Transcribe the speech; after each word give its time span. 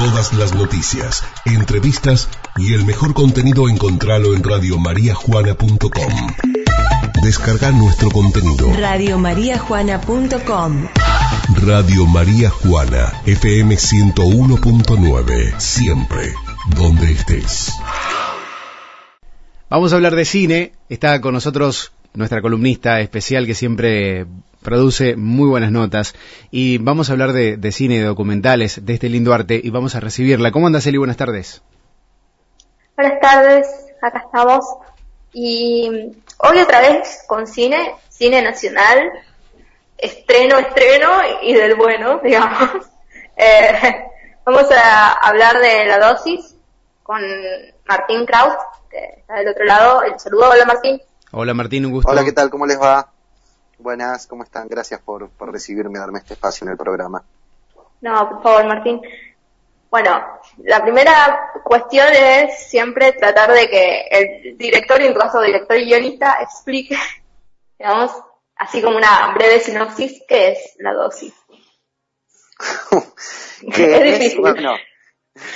Todas 0.00 0.32
las 0.32 0.54
noticias, 0.54 1.22
entrevistas 1.44 2.30
y 2.56 2.72
el 2.72 2.86
mejor 2.86 3.12
contenido 3.12 3.68
encontralo 3.68 4.34
en 4.34 4.42
radiomariajuana.com. 4.42 6.14
Descarga 7.22 7.70
nuestro 7.70 8.10
contenido. 8.10 8.72
Radiomariajuana.com 8.78 10.86
Radio 11.66 12.06
María 12.06 12.48
Juana, 12.48 13.12
FM 13.26 13.74
101.9. 13.74 15.60
Siempre, 15.60 16.32
donde 16.74 17.12
estés. 17.12 17.74
Vamos 19.68 19.92
a 19.92 19.96
hablar 19.96 20.16
de 20.16 20.24
cine. 20.24 20.72
Está 20.88 21.20
con 21.20 21.34
nosotros 21.34 21.92
nuestra 22.14 22.40
columnista 22.40 23.00
especial 23.00 23.44
que 23.44 23.54
siempre 23.54 24.24
produce 24.62 25.16
muy 25.16 25.48
buenas 25.48 25.72
notas. 25.72 26.14
Y 26.50 26.78
vamos 26.78 27.08
a 27.08 27.12
hablar 27.12 27.32
de, 27.32 27.56
de 27.56 27.72
cine, 27.72 27.98
de 27.98 28.04
documentales, 28.04 28.84
de 28.84 28.94
este 28.94 29.08
lindo 29.08 29.32
arte 29.32 29.60
y 29.62 29.70
vamos 29.70 29.94
a 29.94 30.00
recibirla. 30.00 30.52
¿Cómo 30.52 30.66
andas, 30.66 30.86
Eli? 30.86 30.98
Buenas 30.98 31.16
tardes. 31.16 31.62
Buenas 32.96 33.20
tardes, 33.20 33.66
acá 34.02 34.24
estamos. 34.26 34.64
Y 35.32 35.88
hoy 36.38 36.58
otra 36.58 36.80
vez 36.80 37.24
con 37.26 37.46
cine, 37.46 37.94
cine 38.08 38.42
nacional, 38.42 39.10
estreno, 39.96 40.58
estreno 40.58 41.08
y 41.42 41.54
del 41.54 41.76
bueno, 41.76 42.18
digamos. 42.24 42.70
Eh, 43.36 44.04
vamos 44.44 44.66
a 44.70 45.12
hablar 45.12 45.58
de 45.60 45.86
la 45.86 45.98
dosis 45.98 46.54
con 47.02 47.22
Martín 47.88 48.26
Kraus, 48.26 48.54
que 48.90 49.20
está 49.20 49.36
del 49.36 49.48
otro 49.48 49.64
lado. 49.64 50.02
El 50.02 50.18
saludo, 50.20 50.50
hola 50.50 50.66
Martín. 50.66 51.00
Hola 51.32 51.54
Martín, 51.54 51.86
un 51.86 51.92
gusto. 51.92 52.10
Hola, 52.10 52.24
¿qué 52.24 52.32
tal? 52.32 52.50
¿Cómo 52.50 52.66
les 52.66 52.78
va? 52.78 53.10
Buenas, 53.80 54.26
¿cómo 54.26 54.42
están? 54.44 54.68
Gracias 54.68 55.00
por, 55.00 55.30
por 55.30 55.50
recibirme 55.52 55.98
y 55.98 56.00
darme 56.00 56.18
este 56.18 56.34
espacio 56.34 56.64
en 56.66 56.72
el 56.72 56.76
programa. 56.76 57.24
No, 58.00 58.28
por 58.28 58.42
favor, 58.42 58.66
Martín. 58.66 59.00
Bueno, 59.90 60.22
la 60.58 60.82
primera 60.82 61.50
cuestión 61.64 62.06
es 62.12 62.68
siempre 62.68 63.12
tratar 63.12 63.52
de 63.52 63.68
que 63.68 64.02
el 64.10 64.56
director, 64.58 65.00
y 65.02 65.06
en 65.06 65.14
caso 65.14 65.40
director 65.40 65.76
y 65.76 65.86
guionista, 65.86 66.38
explique, 66.40 66.96
digamos, 67.78 68.12
así 68.56 68.80
como 68.82 68.96
una 68.96 69.32
breve 69.34 69.60
sinopsis, 69.60 70.22
qué 70.28 70.52
es 70.52 70.76
la 70.78 70.92
dosis. 70.92 71.34
¿Qué 73.74 73.96
Es 73.96 74.02
es? 74.04 74.18
difícil. 74.20 74.40
Bueno, 74.40 74.72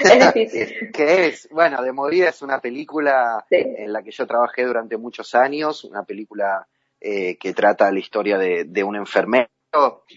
Es 0.01 0.35
difícil. 0.35 0.91
¿Qué 0.93 1.27
es? 1.27 1.49
Bueno, 1.51 1.83
De 1.83 1.93
Morir 1.93 2.25
es 2.25 2.43
una 2.43 2.59
película 2.61 3.45
Sí. 3.49 3.57
en 3.57 3.93
la 3.93 4.03
que 4.03 4.11
yo 4.11 4.27
trabajé 4.27 4.65
durante 4.65 4.97
muchos 4.97 5.35
años, 5.35 5.85
una 5.85 6.03
película 6.03 6.67
eh, 7.07 7.37
que 7.37 7.53
trata 7.53 7.93
la 7.93 7.99
historia 7.99 8.39
de, 8.39 8.83
un 8.83 8.97
enfermero, 8.97 9.51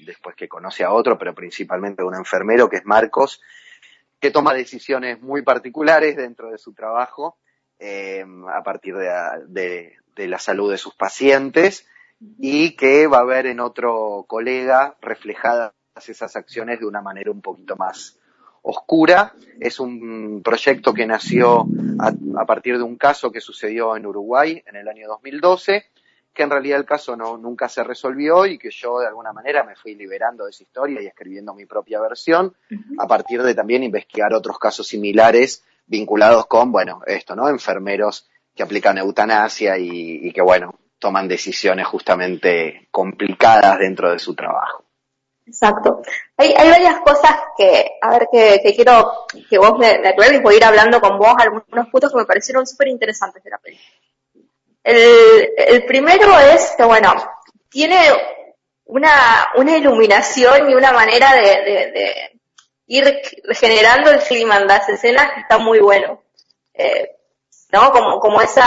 después 0.05 0.37
que 0.37 0.47
conoce 0.47 0.85
a 0.85 0.93
otro, 0.93 1.17
pero 1.17 1.35
principalmente 1.35 2.01
de 2.01 2.07
un 2.07 2.15
enfermero 2.15 2.69
que 2.69 2.77
es 2.77 2.85
Marcos, 2.85 3.41
que 4.21 4.31
toma 4.31 4.53
decisiones 4.53 5.21
muy 5.21 5.41
particulares 5.41 6.15
dentro 6.15 6.49
de 6.49 6.57
su 6.57 6.73
trabajo 6.73 7.39
eh, 7.77 8.23
a 8.53 8.63
partir 8.63 8.95
de, 8.95 9.97
la 10.15 10.39
salud 10.39 10.71
de 10.71 10.77
sus 10.77 10.95
pacientes 10.95 11.85
y 12.39 12.77
que 12.77 13.05
va 13.07 13.19
a 13.19 13.25
ver 13.25 13.47
en 13.47 13.59
otro 13.59 14.23
colega 14.25 14.95
reflejadas 15.01 15.73
esas 16.07 16.37
acciones 16.37 16.79
de 16.79 16.85
una 16.85 17.01
manera 17.01 17.31
un 17.31 17.41
poquito 17.41 17.75
más 17.75 18.17
oscura. 18.61 19.33
Es 19.59 19.81
un 19.81 20.41
proyecto 20.41 20.93
que 20.93 21.05
nació 21.05 21.65
a, 21.99 22.13
a 22.37 22.45
partir 22.45 22.77
de 22.77 22.83
un 22.83 22.95
caso 22.95 23.29
que 23.29 23.41
sucedió 23.41 23.97
en 23.97 24.05
Uruguay 24.05 24.63
en 24.65 24.77
el 24.77 24.87
año 24.87 25.09
2012, 25.09 25.83
que 26.37 26.43
en 26.43 26.51
realidad 26.51 26.77
el 26.79 26.85
caso 26.85 27.15
no, 27.15 27.35
nunca 27.35 27.67
se 27.67 27.83
resolvió 27.83 28.45
y 28.45 28.59
que 28.59 28.69
yo 28.69 28.99
de 28.99 29.07
alguna 29.07 29.33
manera 29.33 29.63
me 29.63 29.75
fui 29.75 29.95
liberando 29.95 30.45
de 30.45 30.51
esa 30.51 30.61
historia 30.61 31.01
y 31.01 31.07
escribiendo 31.07 31.53
mi 31.55 31.65
propia 31.65 31.99
versión 31.99 32.55
a 32.99 33.07
partir 33.07 33.41
de 33.41 33.55
también 33.55 33.81
investigar 33.81 34.33
otros 34.33 34.59
casos 34.59 34.87
similares 34.87 35.65
vinculados 35.87 36.45
con, 36.45 36.71
bueno, 36.71 37.01
esto, 37.07 37.35
¿no? 37.35 37.49
Enfermeros 37.49 38.29
que 38.55 38.61
aplican 38.61 38.99
eutanasia 38.99 39.79
y, 39.79 40.27
y 40.27 40.31
que, 40.31 40.41
bueno, 40.41 40.75
toman 40.99 41.27
decisiones 41.27 41.87
justamente 41.87 42.87
complicadas 42.91 43.79
dentro 43.79 44.11
de 44.11 44.19
su 44.19 44.35
trabajo. 44.35 44.83
Exacto. 45.47 46.01
Hay, 46.35 46.53
hay 46.55 46.69
varias 46.69 46.99
cosas 46.99 47.31
que, 47.57 47.97
a 48.01 48.11
ver, 48.11 48.27
que, 48.31 48.59
que 48.61 48.75
quiero 48.75 49.25
que 49.49 49.57
vos 49.57 49.77
me, 49.79 49.97
me 49.99 50.09
aclares 50.09 50.39
y 50.39 50.43
voy 50.43 50.55
a 50.55 50.57
ir 50.57 50.63
hablando 50.65 51.01
con 51.01 51.17
vos 51.17 51.33
algunos 51.39 51.87
puntos 51.89 52.11
que 52.11 52.17
me 52.17 52.25
parecieron 52.25 52.67
súper 52.67 52.89
interesantes 52.89 53.43
de 53.43 53.49
la 53.49 53.57
película. 53.57 53.89
El, 54.87 55.49
el 55.57 55.85
primero 55.85 56.39
es 56.39 56.73
que, 56.77 56.85
bueno, 56.85 57.13
tiene 57.69 57.99
una, 58.85 59.49
una 59.57 59.75
iluminación 59.75 60.69
y 60.69 60.75
una 60.75 60.93
manera 60.93 61.33
de, 61.33 61.41
de, 61.41 62.39
ir 62.87 63.21
generando 63.49 64.11
el 64.11 64.19
clima 64.21 64.55
en 64.55 64.67
las 64.67 64.87
escenas 64.87 65.33
que 65.33 65.41
está 65.41 65.57
muy 65.57 65.79
bueno. 65.79 66.23
Eh, 66.73 67.17
¿No? 67.73 67.91
Como, 67.91 68.21
como 68.21 68.41
esa, 68.41 68.65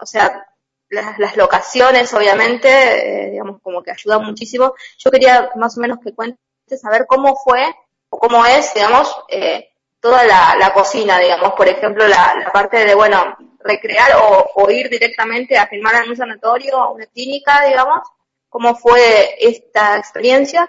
o 0.00 0.04
sea, 0.04 0.48
las, 0.88 1.16
las 1.20 1.36
locaciones, 1.36 2.12
obviamente, 2.12 2.68
eh, 2.68 3.30
digamos, 3.30 3.60
como 3.62 3.84
que 3.84 3.92
ayuda 3.92 4.18
muchísimo. 4.18 4.74
Yo 4.98 5.12
quería 5.12 5.50
más 5.54 5.78
o 5.78 5.80
menos 5.80 5.98
que 6.02 6.12
cuentes 6.12 6.84
a 6.84 6.90
ver 6.90 7.06
cómo 7.06 7.36
fue 7.36 7.72
o 8.08 8.18
cómo 8.18 8.44
es, 8.44 8.74
digamos, 8.74 9.16
eh, 9.28 9.68
toda 10.00 10.24
la, 10.24 10.56
la 10.58 10.72
cocina, 10.72 11.20
digamos, 11.20 11.52
por 11.52 11.68
ejemplo, 11.68 12.08
la, 12.08 12.34
la 12.34 12.50
parte 12.50 12.84
de, 12.84 12.96
bueno, 12.96 13.36
recrear 13.66 14.16
o, 14.16 14.50
o 14.54 14.70
ir 14.70 14.88
directamente 14.88 15.56
a 15.58 15.66
filmar 15.66 16.04
en 16.04 16.10
un 16.10 16.16
sanatorio 16.16 16.90
una 16.92 17.06
clínica, 17.06 17.64
digamos, 17.66 18.00
cómo 18.48 18.74
fue 18.76 19.36
esta 19.40 19.96
experiencia. 19.96 20.68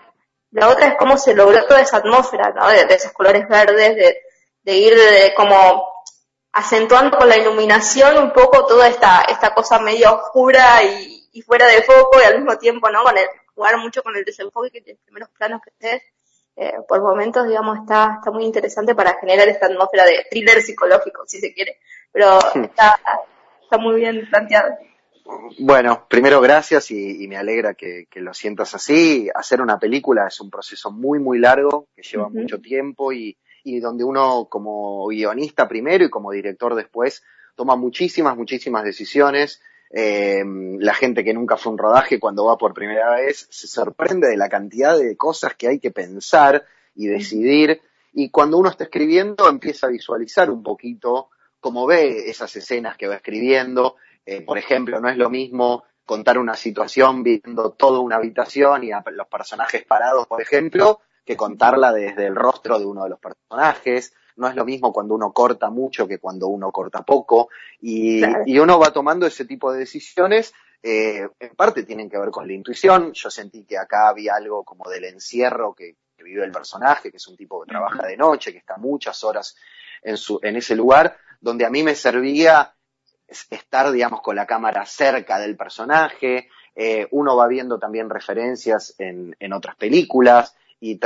La 0.52 0.69
otra 0.69 0.88
es 0.88 0.96
cómo 0.97 1.18
se 1.18 1.35
logró 1.35 1.66
toda 1.66 1.81
esa 1.81 1.97
atmósfera, 1.97 2.52
¿no? 2.52 2.68
De, 2.69 2.85
de 2.85 2.94
esos 2.96 3.12
colores 3.12 3.47
verdes, 3.47 3.96
de, 4.63 4.75
ir 4.75 4.96
de, 4.96 5.34
como 5.35 5.88
acentuando 6.52 7.18
con 7.18 7.30
la 7.30 7.38
iluminación 7.38 8.18
un 8.18 8.34
poco 8.34 8.66
toda 8.66 8.88
esta, 8.88 9.22
esta 9.29 9.53
cosa 9.53 9.79
medio 9.79 10.14
oscura 10.14 10.84
y, 10.84 11.29
y 11.31 11.41
fuera 11.41 11.68
de 11.68 11.84
foco 11.84 12.19
y 12.19 12.25
al 12.25 12.38
mismo 12.38 12.58
tiempo, 12.58 12.90
¿no? 12.90 13.03
Con 13.03 13.18
el, 13.18 13.28
jugar 13.58 13.78
mucho 13.78 14.03
con 14.03 14.16
el 14.16 14.24
desenfoque 14.24 14.69
que 14.72 14.91
los 14.91 15.00
primeros 15.02 15.29
planos 15.29 15.62
que 15.64 15.72
estés, 15.72 16.03
eh, 16.57 16.73
por 16.88 17.01
momentos, 17.01 17.47
digamos, 17.47 17.79
está, 17.79 18.16
está 18.18 18.31
muy 18.31 18.44
interesante 18.44 18.95
para 18.95 19.19
generar 19.19 19.47
esta 19.47 19.68
atmósfera 19.68 20.06
de 20.06 20.25
thriller 20.29 20.62
psicológico, 20.62 21.23
si 21.28 21.40
se 21.40 21.53
quiere, 21.53 21.78
pero 22.12 22.40
está, 22.56 23.00
está 23.62 23.78
muy 23.78 23.95
bien 24.01 24.28
planteado. 24.29 24.75
Bueno, 25.59 26.06
primero 26.09 26.41
gracias 26.41 26.90
y, 26.90 27.23
y 27.23 27.28
me 27.28 27.38
alegra 27.38 27.73
que, 27.73 28.07
que 28.09 28.22
lo 28.22 28.34
sientas 28.34 28.73
así. 28.73 29.29
Hacer 29.35 29.62
una 29.62 29.78
película 29.78 30.25
es 30.28 30.40
un 30.40 30.50
proceso 30.50 30.90
muy, 30.91 31.19
muy 31.19 31.38
largo, 31.38 31.90
que 31.96 32.01
lleva 32.01 32.29
mucho 32.29 32.59
tiempo 32.59 33.12
y, 33.12 33.38
y 33.63 33.79
donde 33.79 34.03
uno 34.03 34.47
como 34.50 35.06
guionista 35.07 35.67
primero 35.67 36.06
y 36.06 36.09
como 36.09 36.31
director 36.31 36.75
después 36.75 37.23
toma 37.56 37.75
muchísimas, 37.75 38.38
muchísimas 38.38 38.84
decisiones. 38.84 39.62
Eh, 39.89 40.43
la 40.79 40.93
gente 40.93 41.23
que 41.23 41.33
nunca 41.33 41.57
fue 41.57 41.69
a 41.69 41.73
un 41.73 41.77
rodaje 41.77 42.19
cuando 42.19 42.45
va 42.45 42.57
por 42.57 42.73
primera 42.73 43.15
vez 43.15 43.47
se 43.49 43.67
sorprende 43.67 44.27
de 44.27 44.37
la 44.37 44.49
cantidad 44.49 44.97
de 44.97 45.15
cosas 45.15 45.55
que 45.55 45.67
hay 45.67 45.79
que 45.79 45.91
pensar 45.91 46.65
y 46.95 47.07
decidir. 47.07 47.81
Y 48.13 48.29
cuando 48.29 48.57
uno 48.57 48.69
está 48.69 48.85
escribiendo 48.85 49.49
empieza 49.49 49.87
a 49.87 49.91
visualizar 49.91 50.49
un 50.49 50.63
poquito 50.63 51.29
cómo 51.59 51.85
ve 51.85 52.29
esas 52.29 52.55
escenas 52.55 52.97
que 52.97 53.07
va 53.07 53.15
escribiendo. 53.15 53.95
Eh, 54.25 54.41
por 54.41 54.57
ejemplo, 54.57 54.99
no 54.99 55.09
es 55.09 55.17
lo 55.17 55.29
mismo 55.29 55.83
contar 56.05 56.37
una 56.37 56.55
situación 56.55 57.23
viendo 57.23 57.71
toda 57.71 57.99
una 57.99 58.15
habitación 58.15 58.83
y 58.83 58.91
a 58.91 59.03
los 59.11 59.27
personajes 59.27 59.83
parados, 59.83 60.25
por 60.27 60.41
ejemplo, 60.41 61.01
que 61.25 61.35
contarla 61.35 61.91
desde 61.91 62.27
el 62.27 62.35
rostro 62.35 62.79
de 62.79 62.85
uno 62.85 63.03
de 63.03 63.09
los 63.09 63.19
personajes. 63.19 64.13
No 64.37 64.47
es 64.47 64.55
lo 64.55 64.65
mismo 64.65 64.93
cuando 64.93 65.13
uno 65.15 65.31
corta 65.33 65.69
mucho 65.69 66.07
que 66.07 66.19
cuando 66.19 66.47
uno 66.47 66.71
corta 66.71 67.01
poco. 67.03 67.49
Y, 67.81 68.19
Claro. 68.19 68.43
y 68.45 68.57
uno 68.59 68.79
va 68.79 68.91
tomando 68.91 69.25
ese 69.27 69.45
tipo 69.45 69.71
de 69.71 69.79
decisiones. 69.79 70.53
eh, 70.83 71.27
en 71.39 71.55
parte 71.55 71.81
tienen 71.83 72.07
que 72.09 72.19
ver 72.19 72.29
con 72.29 72.45
la 72.47 72.53
intuición. 72.53 73.11
Yo 73.13 73.31
sentí 73.31 73.63
que 73.65 73.77
acá 73.79 74.09
había 74.09 74.35
algo 74.35 74.63
como 74.63 74.87
del 74.89 75.05
encierro 75.05 75.73
que, 75.73 75.95
que 76.15 76.23
vive 76.23 76.45
el 76.45 76.51
personaje, 76.51 77.09
que 77.09 77.17
es 77.17 77.27
un 77.27 77.35
tipo 77.35 77.61
que 77.63 77.69
trabaja 77.69 78.05
de 78.05 78.15
noche, 78.15 78.51
que 78.51 78.59
está 78.59 78.77
muchas 78.77 79.23
horas 79.23 79.55
en, 80.03 80.17
su, 80.17 80.40
en 80.43 80.55
ese 80.55 80.75
lugar, 80.75 81.17
donde 81.41 81.66
a 81.66 81.72
mí 81.72 81.81
me 81.81 81.95
servía 81.95 82.75
es- 83.28 83.47
estar, 83.49 83.91
digamos, 83.91 84.22
con 84.22 84.35
la 84.35 84.45
cámara 84.45 84.85
cerca 84.85 85.40
del 85.40 85.57
personaje. 85.57 86.47
eh, 86.75 87.07
uno 87.09 87.35
va 87.35 87.47
viendo 87.47 87.79
también 87.79 88.07
referencias 88.07 88.93
en, 88.99 89.35
en 89.40 89.53
otras 89.53 89.75
películas 89.78 90.55
y 90.79 91.00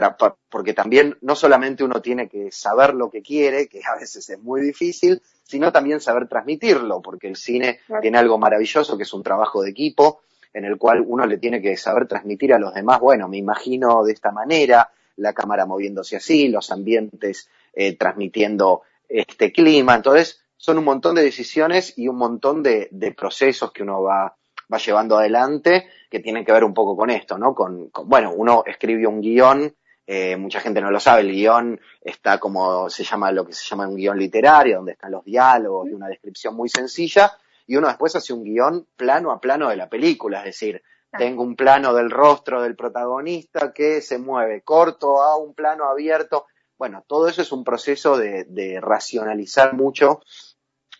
porque 0.49 0.73
también 0.73 1.17
no 1.21 1.35
solamente 1.35 1.83
uno 1.83 2.01
tiene 2.01 2.27
que 2.27 2.51
saber 2.51 2.93
lo 2.93 3.09
que 3.09 3.21
quiere, 3.21 3.67
que 3.67 3.81
a 3.85 3.95
veces 3.95 4.29
es 4.29 4.39
muy 4.39 4.61
difícil, 4.61 5.21
sino 5.43 5.71
también 5.71 6.01
saber 6.01 6.27
transmitirlo, 6.27 7.01
porque 7.01 7.27
el 7.27 7.35
cine 7.35 7.79
Claro. 7.87 8.01
tiene 8.01 8.17
algo 8.17 8.37
maravilloso 8.37 8.97
que 8.97 9.03
es 9.03 9.13
un 9.13 9.23
trabajo 9.23 9.61
de 9.61 9.69
equipo 9.69 10.21
en 10.53 10.65
el 10.65 10.77
cual 10.77 11.03
uno 11.07 11.25
le 11.25 11.37
tiene 11.37 11.61
que 11.61 11.77
saber 11.77 12.07
transmitir 12.07 12.53
a 12.53 12.59
los 12.59 12.73
demás, 12.73 12.99
bueno, 12.99 13.29
me 13.29 13.37
imagino 13.37 14.03
de 14.03 14.11
esta 14.11 14.31
manera, 14.31 14.89
la 15.15 15.33
cámara 15.33 15.65
moviéndose 15.65 16.17
así, 16.17 16.49
los 16.49 16.71
ambientes 16.71 17.49
eh, 17.73 17.95
transmitiendo 17.95 18.81
este 19.07 19.53
clima, 19.53 19.95
entonces 19.95 20.41
son 20.57 20.77
un 20.77 20.83
montón 20.83 21.15
de 21.15 21.23
decisiones 21.23 21.97
y 21.97 22.07
un 22.09 22.17
montón 22.17 22.61
de, 22.63 22.89
de 22.91 23.13
procesos 23.13 23.71
que 23.71 23.83
uno 23.83 24.03
va, 24.03 24.35
va 24.71 24.77
llevando 24.77 25.17
adelante 25.17 25.87
que 26.09 26.19
tienen 26.19 26.45
que 26.45 26.51
ver 26.51 26.63
un 26.63 26.73
poco 26.73 26.95
con 26.95 27.09
esto, 27.09 27.37
¿no? 27.37 27.53
Con, 27.53 27.89
con- 27.89 28.07
bueno, 28.07 28.33
uno 28.33 28.63
escribe 28.65 29.07
un 29.07 29.21
guion 29.21 29.75
eh, 30.13 30.35
mucha 30.35 30.59
gente 30.59 30.81
no 30.81 30.91
lo 30.91 30.99
sabe, 30.99 31.21
el 31.21 31.31
guion 31.31 31.79
está 32.01 32.37
como 32.37 32.89
se 32.89 33.05
llama 33.05 33.31
lo 33.31 33.45
que 33.45 33.53
se 33.53 33.63
llama 33.63 33.87
un 33.87 33.95
guion 33.95 34.17
literario, 34.17 34.77
donde 34.77 34.91
están 34.93 35.11
los 35.11 35.23
diálogos 35.23 35.87
y 35.87 35.93
una 35.93 36.09
descripción 36.09 36.53
muy 36.53 36.67
sencilla, 36.67 37.31
y 37.65 37.77
uno 37.77 37.87
después 37.87 38.13
hace 38.17 38.33
un 38.33 38.43
guion 38.43 38.87
plano 38.97 39.31
a 39.31 39.39
plano 39.39 39.69
de 39.69 39.77
la 39.77 39.87
película, 39.89 40.39
es 40.39 40.45
decir, 40.45 40.83
tengo 41.17 41.43
un 41.43 41.55
plano 41.55 41.93
del 41.93 42.09
rostro 42.09 42.61
del 42.61 42.75
protagonista 42.75 43.71
que 43.73 44.01
se 44.01 44.17
mueve 44.17 44.61
corto 44.63 45.21
a 45.21 45.37
un 45.37 45.53
plano 45.53 45.85
abierto. 45.85 46.47
Bueno, 46.77 47.03
todo 47.07 47.27
eso 47.27 47.41
es 47.41 47.51
un 47.51 47.63
proceso 47.63 48.17
de, 48.17 48.79
racionalizar 48.81 49.73
mucho 49.73 50.21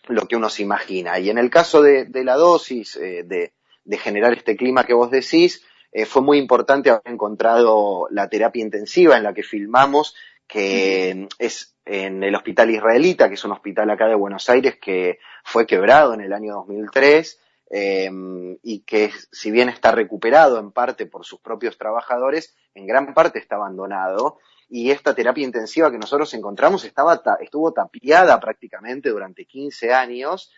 lo 0.08 0.26
que 0.28 0.36
uno 0.36 0.50
se 0.50 0.62
imagina. 0.62 1.18
Y 1.18 1.30
en 1.30 1.38
el 1.38 1.50
caso 1.50 1.80
de, 1.82 2.08
la 2.24 2.36
dosis, 2.36 2.96
eh, 2.96 3.24
de, 3.24 3.54
generar 3.90 4.32
este 4.32 4.56
clima 4.56 4.84
que 4.84 4.94
vos 4.94 5.10
decís, 5.10 5.64
eh, 5.92 6.06
fue 6.06 6.22
muy 6.22 6.38
importante 6.38 6.90
haber 6.90 7.02
encontrado 7.06 8.06
la 8.10 8.28
terapia 8.28 8.62
intensiva 8.62 9.16
en 9.16 9.24
la 9.24 9.34
que 9.34 9.42
filmamos, 9.42 10.14
que 10.46 11.28
es 11.38 11.74
en 11.84 12.22
el 12.22 12.34
Hospital 12.34 12.70
Israelita, 12.70 13.28
que 13.28 13.34
es 13.34 13.44
un 13.44 13.52
hospital 13.52 13.90
acá 13.90 14.06
de 14.06 14.14
Buenos 14.14 14.48
Aires 14.48 14.76
que 14.80 15.18
fue 15.44 15.66
quebrado 15.66 16.14
en 16.14 16.20
el 16.20 16.32
año 16.32 16.54
2003 16.54 17.38
Em, 17.74 18.58
y 18.62 18.80
que 18.80 19.10
si 19.30 19.50
bien 19.50 19.70
está 19.70 19.92
recuperado 19.92 20.58
en 20.60 20.72
parte 20.72 21.06
por 21.06 21.24
sus 21.24 21.40
propios 21.40 21.78
trabajadores, 21.78 22.54
en 22.74 22.86
gran 22.86 23.14
parte 23.14 23.38
está 23.38 23.56
abandonado. 23.56 24.38
Y 24.68 24.90
esta 24.90 25.14
terapia 25.14 25.44
intensiva 25.44 25.90
que 25.90 25.96
nosotros 25.96 26.34
encontramos 26.34 26.84
estaba, 26.84 27.22
estuvo 27.40 27.72
tapiada 27.72 28.38
prácticamente 28.40 29.08
durante 29.08 29.46
15 29.46 29.94
años 29.94 30.52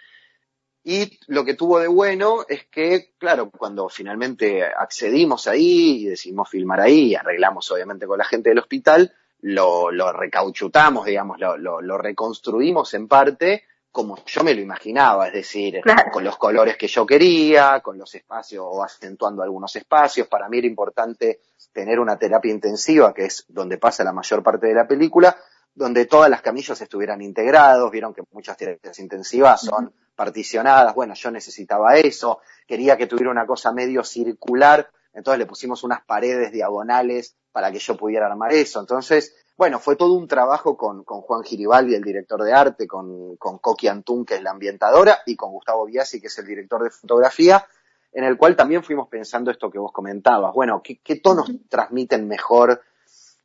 y 0.85 1.19
lo 1.29 1.45
que 1.45 1.55
tuvo 1.55 1.81
de 1.81 1.89
bueno 1.89 2.45
es 2.47 2.67
que, 2.67 3.15
claro, 3.19 3.51
cuando 3.51 3.89
finalmente 3.89 4.63
accedimos 4.63 5.47
ahí 5.49 6.03
y 6.03 6.05
decidimos 6.07 6.51
filmar 6.51 6.81
ahí 6.81 7.09
y 7.09 7.15
arreglamos 7.15 7.71
obviamente 7.73 8.07
con 8.07 8.19
la 8.19 8.25
gente 8.25 8.51
del 8.51 8.59
hospital, 8.59 9.13
lo, 9.41 9.91
lo 9.91 10.13
recauchutamos, 10.13 11.07
digamos, 11.07 11.41
lo, 11.41 11.57
lo 11.57 11.99
reconstruimos 11.99 12.93
en 12.95 13.09
parte 13.09 13.65
como 13.95 14.19
yo 14.27 14.43
me 14.43 14.55
lo 14.55 14.61
imaginaba, 14.61 15.29
es 15.29 15.35
decir, 15.35 15.81
con 16.13 16.25
los 16.25 16.37
colores 16.37 16.77
que 16.77 16.89
yo 16.89 17.07
quería, 17.07 17.79
con 17.79 17.97
los 17.97 18.13
espacios 18.17 18.65
o 18.69 18.83
acentuando 18.83 19.41
algunos 19.41 19.77
espacios. 19.77 20.27
Para 20.27 20.49
mí 20.49 20.59
era 20.59 20.67
importante 20.67 21.43
tener 21.73 22.01
una 22.01 22.19
terapia 22.19 22.51
intensiva, 22.51 23.15
que 23.15 23.27
es 23.27 23.45
donde 23.47 23.79
pasa 23.79 24.03
la 24.03 24.13
mayor 24.13 24.43
parte 24.43 24.67
de 24.67 24.75
la 24.75 24.89
película, 24.89 25.37
donde 25.75 26.06
todas 26.06 26.31
las 26.31 26.43
camillas 26.43 26.81
estuvieran 26.81 27.21
integrados. 27.21 27.91
Vieron 27.91 28.15
que 28.15 28.23
muchas 28.32 28.56
terapias 28.56 28.99
intensivas 28.99 29.61
son 29.61 29.93
particionadas. 30.15 30.94
Bueno, 30.94 31.15
yo 31.15 31.31
necesitaba 31.31 31.97
eso. 31.97 32.41
Quería 32.67 32.97
que 32.97 33.06
tuviera 33.06 33.31
una 33.31 33.47
cosa 33.47 33.73
medio 33.73 34.05
circular. 34.05 34.88
Entonces 35.12 35.38
le 35.38 35.47
pusimos 35.47 35.82
unas 35.85 36.05
paredes 36.05 36.53
diagonales 36.53 37.37
para 37.53 37.71
que 37.71 37.79
yo 37.79 37.97
pudiera 37.97 38.26
armar 38.26 38.53
eso. 38.53 38.81
Entonces, 38.81 39.35
bueno, 39.56 39.79
fue 39.79 39.94
todo 39.94 40.15
un 40.15 40.26
trabajo 40.26 40.76
con, 40.76 41.05
con 41.05 41.21
Juan 41.21 41.44
Giribaldi, 41.44 41.94
el 41.94 42.03
director 42.03 42.43
de 42.43 42.53
arte, 42.53 42.88
con, 42.88 43.37
con 43.37 43.59
Coqui 43.59 43.87
Antún, 43.87 44.25
que 44.25 44.35
es 44.35 44.43
la 44.43 44.50
ambientadora, 44.50 45.20
y 45.27 45.37
con 45.37 45.53
Gustavo 45.53 45.87
Biasi, 45.87 46.20
que 46.20 46.27
es 46.27 46.38
el 46.38 46.47
director 46.47 46.82
de 46.82 46.91
fotografía, 46.91 47.65
en 48.12 48.25
el 48.25 48.37
cual 48.37 48.56
también 48.56 48.82
fuimos 48.82 49.09
pensando 49.09 49.53
esto 49.53 49.70
que 49.70 49.79
vos 49.79 49.93
comentabas. 49.93 50.53
Bueno, 50.53 50.82
¿qué, 50.82 50.99
qué 50.99 51.17
tonos 51.17 51.53
transmiten 51.69 52.27
mejor 52.27 52.82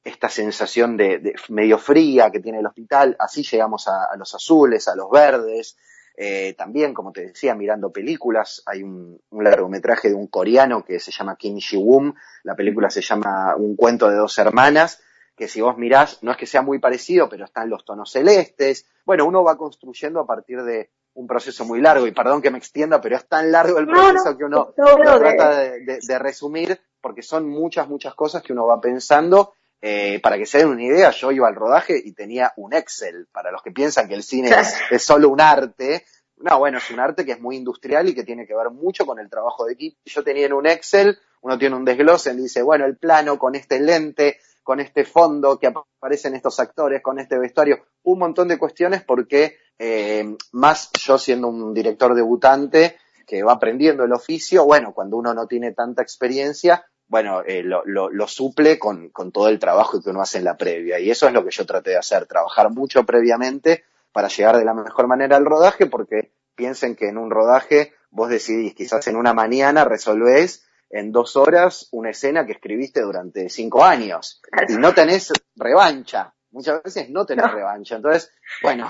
esta 0.04 0.30
sensación 0.30 0.98
de, 0.98 1.36
medio 1.50 1.78
fría 1.78 2.32
que 2.32 2.40
tiene 2.40 2.60
el 2.60 2.66
hospital? 2.66 3.16
Así 3.20 3.44
llegamos 3.44 3.88
a, 3.88 4.16
los 4.18 4.34
azules, 4.34 4.88
a 4.88 4.96
los 4.96 5.10
verdes. 5.10 5.78
Eh, 6.16 6.54
también, 6.58 6.94
como 6.94 7.12
te 7.12 7.28
decía, 7.28 7.56
mirando 7.56 7.92
películas, 7.92 8.62
hay 8.66 8.84
un, 8.84 9.22
un, 9.30 9.44
largometraje 9.44 10.10
de 10.10 10.16
un 10.16 10.28
coreano 10.28 10.84
que 10.84 11.00
se 11.00 11.12
llama 11.12 11.38
Kim 11.38 11.58
Ji-woon, 11.58 12.14
la 12.44 12.56
película 12.56 12.90
se 12.90 13.02
llama 13.02 13.56
Un 13.56 13.78
cuento 13.78 14.10
de 14.10 14.18
dos 14.18 14.38
hermanas, 14.38 15.02
que 15.40 15.48
si 15.48 15.62
vos 15.62 15.78
mirás, 15.78 16.22
no 16.22 16.32
es 16.32 16.38
que 16.38 16.46
sea 16.46 16.62
muy 16.62 16.80
parecido, 16.80 17.30
pero 17.30 17.46
están 17.46 17.70
los 17.70 17.86
tonos 17.86 18.12
celestes. 18.12 18.86
Bueno, 19.06 19.26
uno 19.26 19.44
va 19.44 19.58
construyendo 19.58 20.20
a 20.20 20.28
partir 20.28 20.62
de 20.64 20.90
un 21.14 21.28
proceso 21.28 21.66
muy 21.66 21.82
largo, 21.82 22.06
y 22.06 22.12
perdón 22.12 22.42
que 22.42 22.52
me 22.52 22.58
extienda, 22.58 23.02
pero 23.02 23.16
es 23.16 23.26
tan 23.28 23.52
largo 23.52 23.80
el 23.80 23.88
proceso 23.88 24.38
que 24.38 24.44
uno 24.44 24.74
trata 24.74 25.60
de, 25.60 26.20
resumir, 26.20 26.80
porque 27.02 27.22
son 27.22 27.48
muchas, 27.48 27.88
muchas 27.88 28.14
cosas 28.16 28.44
que 28.44 28.54
uno 28.54 28.68
va 28.68 28.82
pensando. 28.82 29.54
Eh, 29.82 30.20
para 30.22 30.38
que 30.38 30.46
se 30.46 30.58
den 30.58 30.68
una 30.68 30.84
idea, 30.84 31.12
yo 31.12 31.32
iba 31.32 31.48
al 31.48 31.56
rodaje 31.56 32.02
y 32.04 32.12
tenía 32.14 32.52
un 32.58 32.74
Excel, 32.74 33.28
para 33.32 33.52
los 33.52 33.62
que 33.62 33.72
piensan 33.72 34.08
que 34.08 34.16
el 34.16 34.24
cine 34.24 34.50
es, 34.50 34.76
es 34.92 35.04
solo 35.04 35.30
un 35.30 35.42
arte. 35.42 36.06
No, 36.38 36.60
bueno, 36.60 36.78
es 36.78 36.90
un 36.90 37.00
arte 37.00 37.26
que 37.26 37.34
es 37.34 37.40
muy 37.40 37.58
industrial 37.58 38.08
y 38.08 38.16
que 38.16 38.24
tiene 38.24 38.46
que 38.46 38.56
ver 38.56 38.70
mucho 38.70 39.06
con 39.06 39.20
el 39.20 39.30
trabajo 39.30 39.66
de 39.66 39.74
equipo. 39.74 39.98
Yo 40.06 40.24
tenía 40.24 40.46
en 40.46 40.54
un 40.54 40.68
Excel, 40.68 41.18
uno 41.42 41.58
tiene 41.58 41.76
un 41.76 41.86
desglose, 41.86 42.34
dice, 42.34 42.62
bueno, 42.62 42.86
el 42.86 42.98
plano 42.98 43.38
con 43.38 43.56
este 43.56 43.80
lente, 43.80 44.40
con 44.64 44.80
este 44.80 45.04
fondo 45.04 45.58
que 45.58 45.68
aparecen 45.68 46.36
estos 46.36 46.60
actores, 46.60 47.02
con 47.02 47.20
este 47.20 47.38
vestuario, 47.38 47.86
un 48.04 48.20
montón 48.20 48.48
de 48.48 48.58
cuestiones 48.58 49.04
porque 49.04 49.58
eh, 49.78 50.36
más 50.52 50.92
yo 51.04 51.18
siendo 51.18 51.48
un 51.48 51.74
director 51.74 52.14
debutante 52.14 52.98
que 53.26 53.44
va 53.44 53.54
aprendiendo 53.54 54.04
el 54.04 54.14
oficio, 54.14 54.66
bueno, 54.66 54.94
cuando 54.94 55.18
uno 55.18 55.34
no 55.34 55.48
tiene 55.48 55.72
tanta 55.72 56.02
experiencia, 56.02 56.86
bueno, 57.10 57.42
eh, 57.44 57.64
lo, 57.64 57.84
lo, 57.86 58.28
suple 58.28 58.78
con, 58.78 59.10
con 59.10 59.32
todo 59.32 59.50
el 59.50 59.58
trabajo 59.58 60.00
que 60.00 60.12
uno 60.12 60.22
hace 60.22 60.38
en 60.38 60.44
la 60.44 60.58
previa. 60.58 61.00
Y 61.00 61.10
eso 61.10 61.28
es 61.28 61.34
lo 61.34 61.44
que 61.44 61.50
yo 61.50 61.66
traté 61.66 61.90
de 61.90 61.98
hacer, 61.98 62.28
trabajar 62.28 62.70
mucho 62.70 63.04
previamente 63.04 63.84
para 64.12 64.28
llegar 64.28 64.58
de 64.58 64.64
la 64.64 64.76
mejor 64.76 65.08
manera 65.08 65.36
al 65.36 65.46
rodaje, 65.46 65.88
porque 65.88 66.32
piensen 66.56 66.96
que 66.96 67.10
en 67.10 67.18
un 67.18 67.32
rodaje 67.32 67.94
vos 68.12 68.30
decidís, 68.30 68.76
quizás 68.76 69.08
en 69.08 69.16
una 69.16 69.34
mañana 69.34 69.86
resolvés 69.86 70.68
en 70.92 71.12
dos 71.12 71.36
horas 71.36 71.88
una 71.92 72.12
escena 72.12 72.46
que 72.46 72.54
escribiste 72.54 73.02
durante 73.02 73.50
cinco 73.50 73.84
años 73.84 74.42
y 74.68 74.74
no 74.74 74.94
tenés 74.94 75.34
revancha. 75.56 76.34
Muchas 76.52 76.84
veces 76.84 77.10
no 77.10 77.26
tenés 77.26 77.52
revancha. 77.52 77.96
Entonces, 77.96 78.32
bueno, 78.62 78.88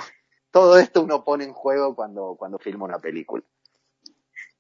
todo 0.52 0.78
esto 0.78 1.04
uno 1.04 1.24
pone 1.24 1.46
en 1.46 1.54
juego 1.54 1.96
cuando, 1.96 2.36
cuando 2.38 2.58
filma 2.58 2.86
una 2.86 3.00
película. 3.00 3.44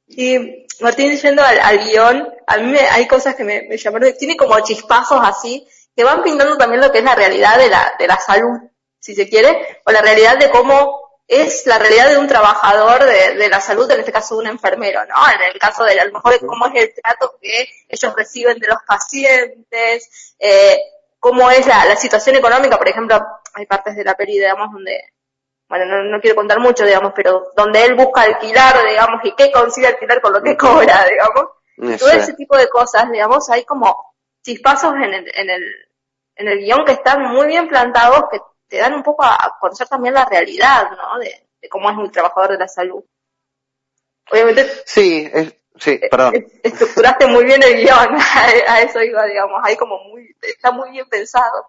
Y 0.09 0.65
Martín, 0.81 1.15
yendo 1.17 1.44
al, 1.44 1.79
guion, 1.85 2.27
a 2.47 2.57
mí 2.57 2.71
me, 2.71 2.79
hay 2.79 3.07
cosas 3.07 3.35
que 3.35 3.44
me, 3.44 3.63
me 3.63 3.77
llamaron, 3.77 4.13
tiene 4.17 4.35
como 4.35 4.59
chispazos 4.59 5.19
así, 5.23 5.65
que 5.95 6.03
van 6.03 6.23
pintando 6.23 6.57
también 6.57 6.81
lo 6.81 6.91
que 6.91 7.00
es 7.00 7.03
la 7.03 7.15
realidad 7.15 7.57
de 7.57 7.69
la, 7.69 7.94
de 7.97 8.07
la 8.07 8.17
salud, 8.17 8.57
si 9.00 9.15
se 9.15 9.29
quiere, 9.29 9.79
o 9.85 9.91
la 9.91 10.01
realidad 10.01 10.38
de 10.38 10.50
cómo 10.50 11.09
es 11.29 11.67
la 11.67 11.77
realidad 11.77 12.09
de 12.09 12.17
un 12.17 12.27
trabajador 12.27 13.06
de, 13.06 13.50
la 13.50 13.61
salud, 13.61 13.89
en 13.91 14.00
este 14.00 14.11
caso 14.11 14.35
de 14.35 14.41
un 14.41 14.47
enfermero, 14.47 15.06
¿no? 15.06 15.15
En 15.31 15.53
el 15.53 15.59
caso 15.59 15.83
de 15.83 16.00
a 16.00 16.06
lo 16.06 16.13
mejor 16.13 16.44
cómo 16.45 16.65
es 16.65 16.83
el 16.83 16.94
trato 16.94 17.38
que 17.39 17.69
ellos 17.88 18.13
reciben 18.15 18.57
de 18.57 18.67
los 18.67 18.79
pacientes, 18.88 20.35
eh, 20.39 20.79
cómo 21.19 21.51
es 21.51 21.67
la, 21.67 21.95
situación 21.95 22.35
económica, 22.35 22.77
por 22.77 22.89
ejemplo, 22.89 23.23
hay 23.53 23.67
partes 23.67 23.95
de 23.95 24.03
la 24.03 24.15
peli, 24.15 24.39
digamos, 24.39 24.71
donde, 24.73 25.03
bueno, 25.69 26.04
no, 26.04 26.19
quiero 26.19 26.35
contar 26.35 26.59
mucho, 26.59 26.83
digamos, 26.83 27.14
pero 27.16 27.52
donde 27.56 27.85
él 27.85 27.94
busca 27.94 28.23
alquilar, 28.23 28.76
digamos, 28.88 29.21
y 29.23 29.35
qué 29.35 29.52
consigue 29.52 29.85
alquilar 29.85 30.19
con 30.19 30.33
lo 30.33 30.42
que 30.42 30.57
cobra, 30.57 31.06
digamos. 31.09 31.99
Todo 31.99 32.09
ese 32.09 32.33
tipo 32.33 32.57
de 32.57 32.68
cosas, 32.68 33.09
digamos, 33.11 33.49
hay 33.49 33.64
como 33.64 34.16
chispazos 34.44 34.95
en 34.95 35.14
el, 35.14 35.31
en 35.33 35.49
el, 35.49 35.64
en 36.35 36.47
el 36.47 36.59
guion 36.59 36.83
que 36.85 36.94
están 36.94 37.21
muy 37.31 37.47
bien 37.47 37.69
plantados, 37.69 38.26
que 38.31 38.40
te 38.68 38.78
dan 38.78 38.95
un 38.95 39.04
poco 39.04 39.23
a, 39.23 39.57
conocer 39.61 39.88
también 39.88 40.16
la 40.16 40.26
realidad, 40.26 40.90
¿no? 40.92 41.19
De, 41.19 41.47
cómo 41.69 41.90
es 41.92 41.97
un 41.97 42.11
trabajador 42.11 42.54
de 42.54 42.57
la 42.57 42.68
salud. 42.68 43.04
Obviamente. 44.31 44.68
Sí, 44.85 45.30
sí, 45.78 45.92
eh, 46.02 46.07
perdón. 46.09 46.33
Estructuraste 46.64 47.28
muy 47.28 47.45
bien 47.45 47.61
el 47.61 47.76
guion, 47.76 48.18
a, 48.68 48.81
eso 48.81 49.02
iba, 49.04 49.23
digamos, 49.26 49.61
ahí 49.64 49.78
como 49.78 49.99
muy, 50.06 50.35
está 50.42 50.71
muy 50.71 50.90
bien 50.92 51.07
pensado. 51.07 51.68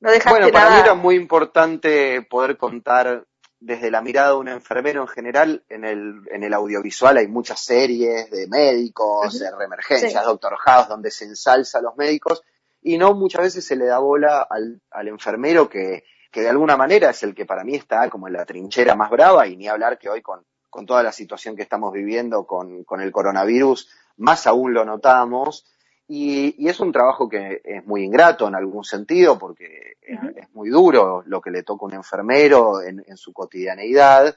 No 0.00 0.10
bueno, 0.30 0.50
para 0.52 0.70
mí 0.70 0.76
era 0.80 0.94
muy 0.94 1.16
importante 1.16 2.22
poder 2.22 2.56
contar 2.56 3.26
desde 3.60 3.90
la 3.90 4.00
mirada 4.00 4.28
de 4.28 4.36
un 4.36 4.48
enfermero 4.48 5.02
en 5.02 5.08
general, 5.08 5.64
en 5.68 5.84
el, 5.84 6.22
en 6.30 6.44
el 6.44 6.54
audiovisual. 6.54 7.16
Hay 7.16 7.26
muchas 7.26 7.60
series 7.60 8.30
de 8.30 8.46
médicos, 8.46 9.38
de 9.38 9.50
reemergencias, 9.50 10.24
Doctor 10.24 10.56
House, 10.56 10.88
donde 10.88 11.10
se 11.10 11.24
ensalza 11.24 11.78
a 11.78 11.82
los 11.82 11.96
médicos, 11.96 12.42
y 12.80 12.96
no 12.96 13.14
muchas 13.14 13.42
veces 13.42 13.66
se 13.66 13.74
le 13.74 13.86
da 13.86 13.98
bola 13.98 14.46
al, 14.48 14.80
al 14.90 15.08
enfermero 15.08 15.68
que, 15.68 16.04
que 16.30 16.42
de 16.42 16.48
alguna 16.48 16.76
manera 16.76 17.10
es 17.10 17.22
el 17.24 17.34
que 17.34 17.46
para 17.46 17.64
mí 17.64 17.74
está 17.74 18.08
como 18.08 18.28
en 18.28 18.34
la 18.34 18.44
trinchera 18.44 18.94
más 18.94 19.10
brava 19.10 19.48
y 19.48 19.56
ni 19.56 19.66
hablar 19.66 19.98
que 19.98 20.08
hoy 20.08 20.22
con, 20.22 20.44
con 20.70 20.86
toda 20.86 21.02
la 21.02 21.12
situación 21.12 21.56
que 21.56 21.62
estamos 21.62 21.92
viviendo 21.92 22.46
con, 22.46 22.84
con 22.84 23.00
el 23.00 23.10
coronavirus, 23.10 23.90
más 24.18 24.46
aún 24.46 24.74
lo 24.74 24.84
notamos. 24.84 25.66
Y, 26.10 26.54
y, 26.64 26.68
es 26.68 26.80
un 26.80 26.90
trabajo 26.90 27.28
que 27.28 27.60
es 27.62 27.84
muy 27.84 28.02
ingrato 28.02 28.48
en 28.48 28.54
algún 28.54 28.82
sentido 28.82 29.38
porque 29.38 29.98
es, 30.00 30.18
muy 30.54 30.70
duro 30.70 31.22
lo 31.26 31.42
que 31.42 31.50
le 31.50 31.62
toca 31.62 31.84
a 31.84 31.88
un 31.88 31.94
enfermero 31.94 32.80
en, 32.80 33.04
en 33.06 33.16
su 33.18 33.32
cotidianeidad. 33.34 34.34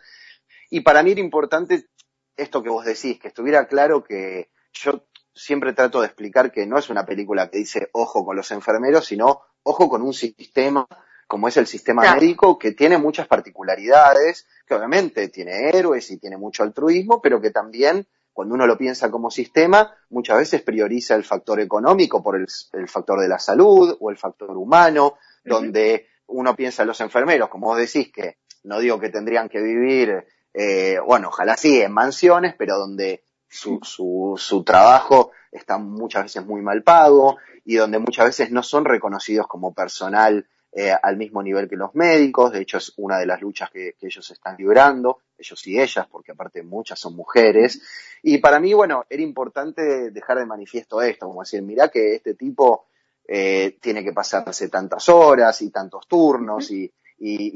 Y 0.70 0.82
para 0.82 1.02
mí 1.02 1.12
era 1.12 1.22
importante 1.22 1.88
esto 2.36 2.62
que 2.62 2.70
vos 2.70 2.86
decís, 2.86 3.20
que 3.20 3.30
estuviera 3.30 3.68
claro 3.68 4.04
que 4.04 4.50
yo 4.74 5.06
siempre 5.34 5.74
trato 5.74 6.02
de 6.02 6.08
explicar 6.08 6.52
que 6.52 6.66
no 6.66 6.78
es 6.78 6.90
una 6.90 7.06
película 7.06 7.50
que 7.50 7.60
dice 7.60 7.90
ojo 7.94 8.26
con 8.26 8.36
los 8.36 8.52
enfermeros, 8.52 9.06
sino 9.06 9.42
ojo 9.64 9.88
con 9.88 10.02
un 10.02 10.14
sistema 10.14 10.86
como 11.32 11.48
es 11.48 11.56
el 11.56 11.66
sistema 11.66 12.14
médico, 12.14 12.60
que 12.60 12.74
tiene 12.74 12.98
muchas 12.98 13.26
particularidades, 13.26 14.46
que 14.68 14.74
obviamente 14.74 15.30
tiene 15.30 15.70
héroes 15.70 16.12
y 16.12 16.18
tiene 16.18 16.36
mucho 16.36 16.62
altruismo, 16.62 17.22
pero 17.22 17.40
que 17.40 17.52
también 17.52 18.06
cuando 18.34 18.56
uno 18.56 18.66
lo 18.66 18.78
piensa 18.78 19.12
como 19.12 19.30
sistema, 19.30 19.96
muchas 20.10 20.38
veces 20.38 20.62
prioriza 20.62 21.16
el 21.16 21.24
factor 21.24 21.60
económico 21.60 22.24
por 22.24 22.36
el, 22.38 22.48
factor 22.88 23.20
de 23.20 23.28
la 23.28 23.40
salud 23.40 23.98
o 24.00 24.10
el 24.10 24.18
factor 24.18 24.52
humano, 24.52 25.18
donde 25.44 26.08
uno 26.28 26.56
piensa 26.56 26.84
en 26.84 26.88
los 26.88 27.02
enfermeros, 27.02 27.50
como 27.50 27.68
vos 27.68 27.78
decís, 27.78 28.12
que 28.12 28.38
no 28.64 28.80
digo 28.80 29.00
que 29.00 29.10
tendrían 29.10 29.50
que 29.50 29.62
vivir, 29.62 30.26
eh, 30.54 30.98
bueno, 31.06 31.30
ojalá 31.30 31.58
sí, 31.58 31.82
en 31.82 31.92
mansiones, 31.92 32.56
pero 32.58 32.78
donde 32.78 33.24
su, 33.50 33.80
su, 33.84 34.36
su 34.38 34.64
trabajo 34.64 35.32
está 35.52 35.78
muchas 35.78 36.24
veces 36.24 36.46
muy 36.46 36.62
mal 36.62 36.84
pago 36.84 37.38
y 37.66 37.76
donde 37.76 38.00
muchas 38.00 38.26
veces 38.26 38.52
no 38.52 38.64
son 38.64 38.86
reconocidos 38.86 39.48
como 39.48 39.74
personal 39.74 40.48
eh, 40.74 40.94
al 41.04 41.18
mismo 41.18 41.44
nivel 41.44 41.68
que 41.68 41.76
los 41.76 41.94
médicos, 41.96 42.54
de 42.54 42.62
hecho 42.62 42.78
es 42.78 42.94
una 42.96 43.20
de 43.20 43.26
las 43.26 43.42
luchas 43.42 43.70
que, 43.70 43.96
ellos 44.00 44.32
están 44.32 44.56
librando, 44.58 45.20
ellos 45.38 45.68
y 45.68 45.78
ellas, 45.78 46.08
porque 46.10 46.32
aparte 46.32 46.64
muchas 46.64 46.98
son 46.98 47.14
mujeres, 47.14 47.82
y 48.24 48.38
para 48.38 48.58
mí, 48.58 48.74
bueno, 48.74 49.06
era 49.10 49.22
importante 49.22 50.12
dejar 50.12 50.38
de 50.38 50.46
manifiesto 50.46 51.02
esto, 51.02 51.28
como 51.28 51.42
decir, 51.42 51.62
mirá 51.62 51.90
que 51.90 52.16
este 52.16 52.36
tipo 52.36 52.86
eh, 53.28 53.78
tiene 53.82 54.02
que 54.02 54.14
pasarse 54.14 54.70
tantas 54.70 55.10
horas 55.10 55.62
y 55.62 55.72
tantos 55.72 56.08
turnos 56.08 56.72
y, 56.72 56.90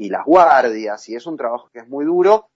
las 0.08 0.24
guardias, 0.24 1.08
y 1.08 1.16
es 1.16 1.26
un 1.26 1.38
trabajo 1.38 1.70
que 1.72 1.80
es 1.80 1.88
muy 1.88 2.04
duro, 2.04 2.50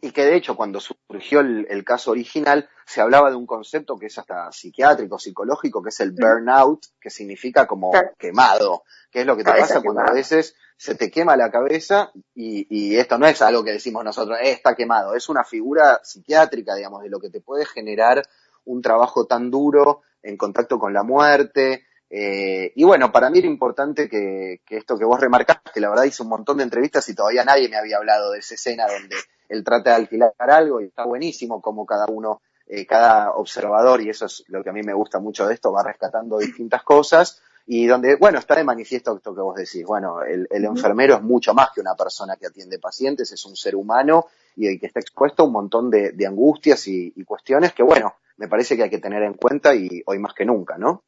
y 0.00 0.12
que 0.12 0.24
de 0.24 0.36
hecho 0.36 0.56
cuando 0.56 0.78
surgió 0.78 1.40
el, 1.40 1.84
caso 1.84 2.12
original 2.12 2.68
se 2.92 3.00
hablaba 3.00 3.30
de 3.30 3.36
un 3.36 3.46
concepto 3.46 3.96
que 3.96 4.06
es 4.06 4.18
hasta 4.18 4.52
psiquiátrico, 4.52 5.18
psicológico, 5.18 5.82
que 5.82 5.88
es 5.88 6.00
el 6.00 6.12
burnout, 6.12 6.84
que 7.00 7.08
significa 7.08 7.66
como 7.66 7.90
quemado, 8.18 8.82
que 9.10 9.22
es 9.22 9.26
lo 9.26 9.34
que 9.34 9.44
te 9.44 9.50
pasa 9.50 9.80
cuando 9.80 10.02
a 10.02 10.12
veces 10.12 10.54
se 10.76 10.94
te 10.94 11.10
quema 11.10 11.34
la 11.34 11.50
cabeza 11.50 12.12
y, 12.34 12.66
y, 12.68 12.96
esto 12.96 13.16
no 13.16 13.26
es 13.26 13.40
algo 13.40 13.64
que 13.64 13.72
decimos 13.72 14.04
nosotros, 14.04 14.36
eh, 14.42 14.50
está 14.50 14.74
quemado, 14.74 15.14
es 15.14 15.30
una 15.30 15.42
figura 15.42 16.00
psiquiátrica, 16.02 16.74
digamos, 16.74 17.02
de 17.02 17.08
lo 17.08 17.18
que 17.18 17.30
te 17.30 17.40
puede 17.40 17.64
generar 17.64 18.22
un 18.66 18.82
trabajo 18.82 19.24
tan 19.24 19.50
duro 19.50 20.02
en 20.22 20.36
contacto 20.36 20.78
con 20.78 20.92
la 20.92 21.02
muerte, 21.02 21.86
eh, 22.10 22.74
y 22.76 22.84
bueno, 22.84 23.10
para 23.10 23.30
mí 23.30 23.38
era 23.38 23.48
importante 23.48 24.06
que, 24.06 24.60
que, 24.66 24.76
esto 24.76 24.98
que 24.98 25.06
vos 25.06 25.18
remarcaste, 25.18 25.80
la 25.80 25.88
verdad 25.88 26.04
hice 26.04 26.22
un 26.22 26.28
montón 26.28 26.58
de 26.58 26.64
entrevistas 26.64 27.08
y 27.08 27.14
todavía 27.14 27.42
nadie 27.42 27.70
me 27.70 27.78
había 27.78 27.96
hablado 27.96 28.32
de 28.32 28.40
esa 28.40 28.54
escena 28.54 28.86
donde 28.86 29.16
él 29.48 29.64
trata 29.64 29.90
de 29.90 29.96
alquilar 29.96 30.34
algo 30.38 30.82
y 30.82 30.88
está 30.88 31.06
buenísimo 31.06 31.62
como 31.62 31.86
cada 31.86 32.04
uno, 32.10 32.42
eh, 32.66 32.86
cada 32.86 33.32
observador, 33.32 34.00
y 34.00 34.10
eso 34.10 34.26
es 34.26 34.44
lo 34.48 34.62
que 34.62 34.70
a 34.70 34.72
mí 34.72 34.82
me 34.82 34.94
gusta 34.94 35.18
mucho 35.18 35.46
de 35.46 35.54
esto, 35.54 35.72
va 35.72 35.82
rescatando 35.82 36.38
distintas 36.38 36.82
cosas 36.82 37.42
y 37.66 37.86
donde, 37.86 38.16
bueno, 38.16 38.38
está 38.38 38.56
de 38.56 38.64
manifiesto 38.64 39.16
esto 39.16 39.34
que 39.34 39.40
vos 39.40 39.56
decís, 39.56 39.84
bueno, 39.84 40.22
el, 40.22 40.46
enfermero 40.50 41.14
es 41.14 41.22
mucho 41.22 41.54
más 41.54 41.70
que 41.72 41.80
una 41.80 41.94
persona 41.94 42.36
que 42.36 42.46
atiende 42.46 42.78
pacientes, 42.78 43.30
es 43.30 43.44
un 43.44 43.56
ser 43.56 43.76
humano 43.76 44.26
y 44.56 44.78
que 44.78 44.86
está 44.86 45.00
expuesto 45.00 45.42
a 45.42 45.46
un 45.46 45.52
montón 45.52 45.88
de, 45.88 46.26
angustias 46.26 46.88
y, 46.88 47.12
cuestiones 47.24 47.72
que, 47.72 47.82
bueno, 47.82 48.16
me 48.36 48.48
parece 48.48 48.76
que 48.76 48.82
hay 48.84 48.90
que 48.90 48.98
tener 48.98 49.22
en 49.22 49.34
cuenta 49.34 49.74
y 49.74 50.02
hoy 50.06 50.18
más 50.18 50.34
que 50.34 50.44
nunca, 50.44 50.76
¿no? 50.76 51.04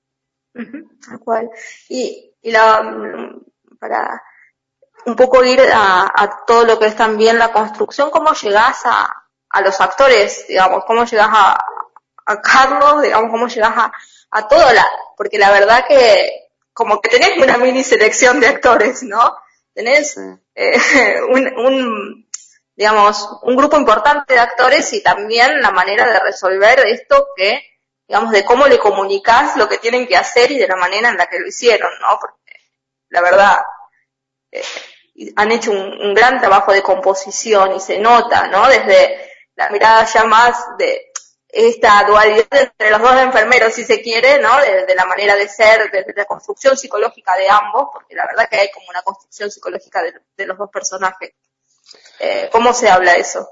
Tal 0.53 1.19
cual. 1.19 1.51
Y, 1.89 2.33
y 2.41 2.51
la, 2.53 3.37
para 3.81 4.23
un 5.07 5.17
poco 5.17 5.45
ir 5.45 5.61
a, 5.73 6.45
todo 6.47 6.65
lo 6.65 6.79
que 6.79 6.87
es 6.87 6.97
también 6.97 7.39
la 7.39 7.53
construcción, 7.53 8.11
cómo 8.11 8.33
llegás 8.33 8.83
a, 8.85 9.24
a 9.55 9.61
los 9.61 9.81
actores, 9.81 10.47
digamos, 10.49 10.85
cómo 10.85 11.05
llegás 11.05 11.31
a, 11.31 11.65
a 12.27 12.41
Carlos, 12.41 13.03
digamos, 13.03 13.31
cómo 13.31 13.47
llegás 13.47 13.73
a, 13.77 13.93
a 14.31 14.49
todo 14.49 14.73
la, 14.73 14.85
porque 15.17 15.39
la 15.39 15.53
verdad 15.53 15.85
que 15.87 16.49
como 16.73 17.01
que 17.01 17.09
tenés 17.09 17.39
una 17.39 17.57
mini 17.57 17.85
selección 17.85 18.41
de 18.41 18.49
actores, 18.49 19.05
¿no? 19.05 19.39
Tenés 19.73 20.17
eh, 20.57 21.21
un, 21.31 21.47
un, 21.57 22.29
digamos, 22.75 23.29
un 23.43 23.55
grupo 23.55 23.77
importante 23.77 24.35
de 24.35 24.41
actores 24.41 24.93
y 24.93 25.03
también 25.03 25.61
la 25.61 25.71
manera 25.71 26.05
de 26.05 26.19
resolver 26.19 26.81
esto 26.81 27.29
que, 27.37 27.63
digamos, 28.09 28.33
de 28.33 28.45
cómo 28.45 28.67
le 28.67 28.79
comunicas 28.79 29.57
lo 29.57 29.69
que 29.69 29.79
tienen 29.79 30.09
que 30.09 30.17
hacer 30.17 30.51
y 30.51 30.59
de 30.59 30.67
la 30.67 30.77
manera 30.77 31.11
en 31.11 31.17
la 31.17 31.27
que 31.29 31.39
lo 31.39 31.47
hicieron, 31.47 31.93
¿no? 32.01 32.19
Porque 32.21 32.59
la 33.11 33.21
verdad, 33.21 33.59
eh, 34.51 34.65
han 35.37 35.53
hecho 35.53 35.71
un, 35.71 36.13
gran 36.13 36.41
trabajo 36.41 36.73
de 36.73 36.83
composición 36.83 37.77
y 37.77 37.81
se 37.81 37.99
nota, 38.01 38.49
¿no? 38.49 38.67
Desde 38.67 39.34
la 39.57 39.69
mirada 39.71 40.05
ya 40.05 40.25
más 40.25 40.77
de 40.79 41.13
esta 41.55 42.05
dualidad 42.05 42.47
entre 42.51 42.91
los 42.91 43.01
dos 43.01 43.17
enfermeros, 43.17 43.73
si 43.73 43.85
se 43.85 44.03
quiere, 44.03 44.41
¿no? 44.41 44.51
De, 44.61 44.95
la 44.95 45.07
manera 45.07 45.37
de 45.37 45.49
ser, 45.49 45.91
desde 45.91 46.13
la 46.15 46.25
construcción 46.25 46.77
psicológica 46.77 47.37
de 47.37 47.49
ambos, 47.49 47.91
porque 47.93 48.15
la 48.15 48.27
verdad 48.27 48.49
que 48.51 48.57
hay 48.57 48.71
como 48.73 48.87
una 48.91 49.03
construcción 49.03 49.51
psicológica 49.51 50.03
de, 50.03 50.47
los 50.47 50.59
dos 50.59 50.71
personajes. 50.71 51.33
Eh, 52.19 52.49
¿Cómo 52.51 52.73
se 52.73 52.89
habla 52.89 53.15
eso? 53.15 53.49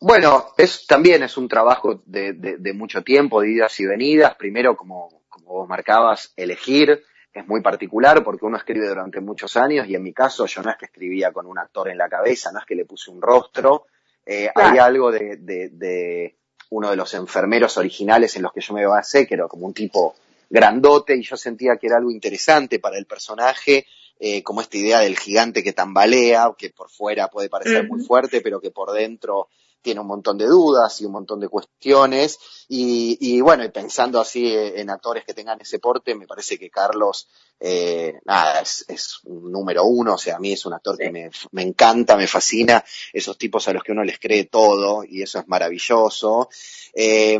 Bueno, 0.00 0.52
es, 0.58 0.86
también 0.86 1.22
es 1.22 1.36
un 1.36 1.48
trabajo 1.48 2.02
de, 2.04 2.32
de, 2.32 2.72
mucho 2.72 3.02
tiempo, 3.02 3.40
de 3.40 3.50
idas 3.52 3.78
y 3.78 3.86
venidas. 3.86 4.34
Primero, 4.34 4.76
como, 4.76 5.22
como 5.28 5.52
vos 5.52 5.68
marcabas, 5.68 6.32
elegir, 6.36 7.04
es 7.32 7.46
muy 7.46 7.60
particular 7.62 8.22
porque 8.22 8.46
uno 8.46 8.56
escribe 8.56 8.88
durante 8.88 9.20
muchos 9.20 9.56
años 9.56 9.86
y 9.88 9.94
en 9.94 10.02
mi 10.02 10.12
caso 10.12 10.46
yo 10.46 10.62
no 10.62 10.70
es 10.70 10.76
que 10.76 10.86
escribía 10.86 11.32
con 11.32 11.46
un 11.46 11.58
actor 11.58 11.88
en 11.88 11.98
la 11.98 12.08
cabeza, 12.08 12.52
no 12.52 12.60
es 12.60 12.66
que 12.66 12.74
le 12.74 12.84
puse 12.84 13.10
un 13.10 13.20
rostro, 13.20 13.86
eh, 14.26 14.50
hay 14.54 14.78
algo 14.78 15.10
de, 15.10 15.36
de, 15.36 16.36
uno 16.70 16.90
de 16.90 16.96
los 16.96 17.12
enfermeros 17.14 17.76
originales 17.76 18.36
en 18.36 18.42
los 18.42 18.52
que 18.52 18.60
yo 18.60 18.74
me 18.74 18.86
basé, 18.86 19.26
que 19.26 19.34
era 19.34 19.48
como 19.48 19.66
un 19.66 19.74
tipo 19.74 20.14
grandote 20.48 21.16
y 21.16 21.22
yo 21.22 21.36
sentía 21.36 21.76
que 21.76 21.86
era 21.86 21.96
algo 21.96 22.10
interesante 22.10 22.78
para 22.78 22.98
el 22.98 23.06
personaje, 23.06 23.86
eh, 24.18 24.42
como 24.42 24.60
esta 24.60 24.76
idea 24.76 25.00
del 25.00 25.18
gigante 25.18 25.62
que 25.62 25.72
tambalea, 25.72 26.52
que 26.56 26.70
por 26.70 26.90
fuera 26.90 27.28
puede 27.28 27.48
parecer 27.48 27.86
muy 27.88 28.02
fuerte, 28.04 28.40
pero 28.40 28.60
que 28.60 28.70
por 28.70 28.92
dentro 28.92 29.48
tiene 29.84 30.00
un 30.00 30.06
montón 30.06 30.38
de 30.38 30.46
dudas 30.46 30.98
y 31.00 31.04
un 31.04 31.12
montón 31.12 31.38
de 31.38 31.48
cuestiones. 31.48 32.38
Y, 32.68 33.18
y 33.20 33.40
bueno, 33.42 33.62
y 33.62 33.68
pensando 33.68 34.18
así 34.18 34.50
en 34.52 34.88
actores 34.88 35.24
que 35.24 35.34
tengan 35.34 35.60
ese 35.60 35.78
porte, 35.78 36.14
me 36.14 36.26
parece 36.26 36.58
que 36.58 36.70
Carlos, 36.70 37.28
eh, 37.60 38.14
nada, 38.24 38.62
es, 38.62 38.84
es, 38.88 39.20
un 39.24 39.52
número 39.52 39.84
uno. 39.84 40.14
O 40.14 40.18
sea, 40.18 40.36
a 40.36 40.40
mí 40.40 40.52
es 40.52 40.64
un 40.64 40.72
actor 40.72 40.96
que 40.96 41.12
me, 41.12 41.30
me, 41.52 41.62
encanta, 41.62 42.16
me 42.16 42.26
fascina. 42.26 42.82
Esos 43.12 43.36
tipos 43.36 43.68
a 43.68 43.74
los 43.74 43.84
que 43.84 43.92
uno 43.92 44.02
les 44.02 44.18
cree 44.18 44.46
todo 44.46 45.04
y 45.04 45.22
eso 45.22 45.38
es 45.38 45.46
maravilloso. 45.46 46.48
Eh, 46.94 47.38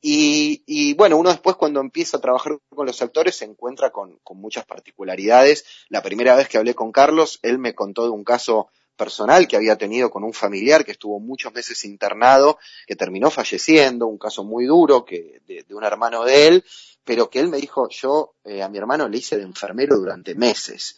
y, 0.00 0.62
y, 0.66 0.94
bueno, 0.94 1.16
uno 1.16 1.30
después 1.30 1.56
cuando 1.56 1.80
empieza 1.80 2.16
a 2.16 2.20
trabajar 2.20 2.58
con 2.68 2.86
los 2.86 3.00
actores 3.00 3.36
se 3.36 3.44
encuentra 3.44 3.90
con, 3.90 4.18
con 4.22 4.38
muchas 4.38 4.64
particularidades. 4.64 5.64
La 5.88 6.02
primera 6.02 6.34
vez 6.34 6.48
que 6.48 6.56
hablé 6.58 6.74
con 6.74 6.92
Carlos, 6.92 7.38
él 7.42 7.58
me 7.58 7.74
contó 7.74 8.04
de 8.04 8.10
un 8.10 8.24
caso 8.24 8.68
personal 8.96 9.46
que 9.48 9.56
había 9.56 9.76
tenido 9.76 10.10
con 10.10 10.24
un 10.24 10.32
familiar 10.32 10.84
que 10.84 10.92
estuvo 10.92 11.18
muchos 11.20 11.52
meses 11.52 11.84
internado, 11.84 12.58
que 12.86 12.96
terminó 12.96 13.30
falleciendo, 13.30 14.06
un 14.06 14.18
caso 14.18 14.44
muy 14.44 14.66
duro 14.66 15.04
que, 15.04 15.40
de, 15.46 15.64
un 15.74 15.84
hermano 15.84 16.24
de 16.24 16.48
él, 16.48 16.64
pero 17.04 17.28
que 17.28 17.40
él 17.40 17.48
me 17.48 17.58
dijo, 17.58 17.88
yo 17.88 18.34
eh, 18.44 18.62
a 18.62 18.68
mi 18.68 18.78
hermano 18.78 19.08
le 19.08 19.18
hice 19.18 19.36
de 19.36 19.42
enfermero 19.42 19.96
durante 19.96 20.34
meses. 20.34 20.96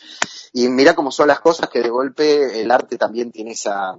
Y 0.52 0.68
mira 0.68 0.94
cómo 0.94 1.10
son 1.10 1.28
las 1.28 1.40
cosas 1.40 1.68
que 1.68 1.82
de 1.82 1.88
golpe 1.88 2.60
el 2.60 2.70
arte 2.70 2.96
también 2.96 3.32
tiene 3.32 3.52
esa, 3.52 3.98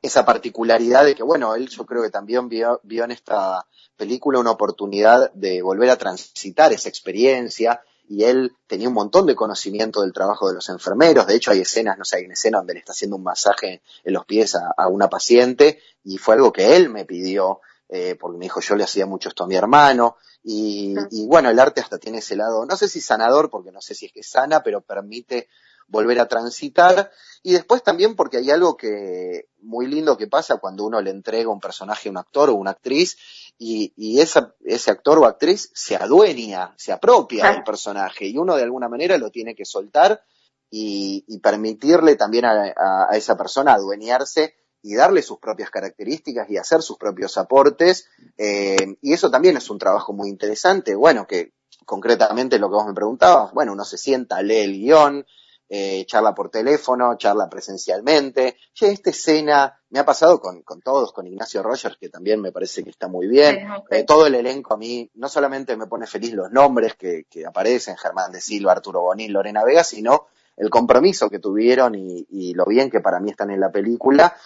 esa 0.00 0.24
particularidad 0.24 1.04
de 1.04 1.14
que, 1.14 1.22
bueno, 1.22 1.54
él 1.54 1.68
yo 1.68 1.84
creo 1.84 2.02
que 2.02 2.10
también 2.10 2.48
vio, 2.48 2.80
vio 2.84 3.04
en 3.04 3.10
esta 3.10 3.66
película 3.96 4.38
una 4.38 4.52
oportunidad 4.52 5.32
de 5.32 5.60
volver 5.60 5.90
a 5.90 5.98
transitar 5.98 6.72
esa 6.72 6.88
experiencia 6.88 7.82
y 8.08 8.24
él 8.24 8.56
tenía 8.66 8.88
un 8.88 8.94
montón 8.94 9.26
de 9.26 9.34
conocimiento 9.34 10.00
del 10.00 10.12
trabajo 10.12 10.48
de 10.48 10.54
los 10.54 10.68
enfermeros. 10.70 11.26
De 11.26 11.36
hecho, 11.36 11.50
hay 11.50 11.60
escenas, 11.60 11.98
no 11.98 12.04
sé, 12.04 12.16
hay 12.16 12.24
una 12.24 12.34
escena 12.34 12.58
donde 12.58 12.74
le 12.74 12.80
está 12.80 12.92
haciendo 12.92 13.16
un 13.16 13.22
masaje 13.22 13.82
en 14.02 14.14
los 14.14 14.24
pies 14.24 14.54
a, 14.54 14.88
una 14.88 15.10
paciente 15.10 15.80
y 16.04 16.16
fue 16.16 16.34
algo 16.34 16.52
que 16.52 16.76
él 16.76 16.88
me 16.88 17.04
pidió, 17.04 17.60
eh, 17.88 18.16
porque 18.18 18.38
me 18.38 18.46
dijo, 18.46 18.60
yo 18.60 18.76
le 18.76 18.84
hacía 18.84 19.04
mucho 19.04 19.28
esto 19.28 19.44
a 19.44 19.46
mi 19.46 19.56
hermano. 19.56 20.16
Y, 20.42 20.94
y, 21.10 21.26
bueno, 21.26 21.50
el 21.50 21.58
arte 21.58 21.82
hasta 21.82 21.98
tiene 21.98 22.18
ese 22.18 22.36
lado, 22.36 22.64
no 22.64 22.76
sé 22.76 22.88
si 22.88 23.00
sanador, 23.00 23.50
porque 23.50 23.72
no 23.72 23.82
sé 23.82 23.94
si 23.94 24.06
es 24.06 24.12
que 24.12 24.22
sana, 24.22 24.62
pero 24.62 24.80
permite 24.80 25.48
volver 25.88 26.20
a 26.20 26.28
transitar. 26.28 27.10
Y 27.42 27.52
después 27.52 27.82
también 27.82 28.14
porque 28.14 28.38
hay 28.38 28.50
algo 28.50 28.76
que 28.76 29.48
muy 29.60 29.86
lindo 29.86 30.16
que 30.16 30.26
pasa 30.26 30.58
cuando 30.58 30.84
uno 30.84 31.00
le 31.00 31.10
entrega 31.10 31.50
un 31.50 31.60
personaje 31.60 32.08
a 32.08 32.12
un 32.12 32.18
actor 32.18 32.50
o 32.50 32.54
una 32.54 32.72
actriz 32.72 33.16
y, 33.58 33.92
y 33.96 34.20
esa, 34.20 34.54
ese 34.64 34.90
actor 34.90 35.18
o 35.18 35.26
actriz 35.26 35.70
se 35.74 35.96
adueña, 35.96 36.74
se 36.76 36.92
apropia 36.92 37.50
del 37.52 37.64
personaje 37.64 38.26
y 38.26 38.38
uno 38.38 38.56
de 38.56 38.62
alguna 38.62 38.88
manera 38.88 39.18
lo 39.18 39.30
tiene 39.30 39.54
que 39.54 39.64
soltar 39.64 40.22
y, 40.70 41.24
y 41.26 41.38
permitirle 41.38 42.16
también 42.16 42.44
a, 42.44 42.74
a, 42.76 43.16
esa 43.16 43.36
persona 43.36 43.74
adueñarse 43.74 44.54
y 44.82 44.94
darle 44.94 45.22
sus 45.22 45.38
propias 45.38 45.70
características 45.70 46.48
y 46.50 46.56
hacer 46.56 46.82
sus 46.82 46.98
propios 46.98 47.36
aportes. 47.36 48.06
Eh, 48.36 48.96
y 49.02 49.12
eso 49.12 49.30
también 49.30 49.56
es 49.56 49.70
un 49.70 49.78
trabajo 49.78 50.12
muy 50.12 50.28
interesante. 50.28 50.94
Bueno, 50.94 51.26
que 51.26 51.52
concretamente 51.84 52.58
lo 52.58 52.68
que 52.68 52.74
vos 52.74 52.86
me 52.86 52.94
preguntabas, 52.94 53.52
bueno, 53.52 53.72
uno 53.72 53.84
se 53.84 53.98
sienta, 53.98 54.40
lee 54.42 54.58
el 54.58 54.72
guion, 54.74 55.26
eh, 55.68 56.04
charla 56.06 56.34
por 56.34 56.50
teléfono, 56.50 57.16
charla 57.16 57.48
presencialmente. 57.48 58.56
Che, 58.72 58.90
esta 58.90 59.10
escena 59.10 59.78
me 59.90 59.98
ha 59.98 60.04
pasado 60.04 60.40
con, 60.40 60.62
con 60.62 60.80
todos, 60.80 61.12
con 61.12 61.26
Ignacio 61.26 61.62
Rogers, 61.62 61.96
que 61.98 62.08
también 62.08 62.40
me 62.40 62.52
parece 62.52 62.82
que 62.82 62.90
está 62.90 63.08
muy 63.08 63.26
bien. 63.26 63.66
Eh, 63.90 64.04
todo 64.04 64.26
el 64.26 64.34
elenco 64.34 64.74
a 64.74 64.76
mí 64.76 65.10
no 65.14 65.28
solamente 65.28 65.76
me 65.76 65.86
pone 65.86 66.06
feliz 66.06 66.32
los 66.32 66.50
nombres 66.50 66.94
que, 66.94 67.24
que 67.28 67.46
aparecen, 67.46 67.96
Germán 67.96 68.32
de 68.32 68.40
Silva, 68.40 68.72
Arturo 68.72 69.02
Bonín, 69.02 69.32
Lorena 69.32 69.64
Vega, 69.64 69.84
sino 69.84 70.26
el 70.56 70.70
compromiso 70.70 71.30
que 71.30 71.38
tuvieron 71.38 71.94
y, 71.94 72.26
y, 72.30 72.54
lo 72.54 72.64
bien 72.66 72.90
que 72.90 73.00
para 73.00 73.20
mí 73.20 73.30
están 73.30 73.50
en 73.50 73.60
la 73.60 73.70
película. 73.70 74.36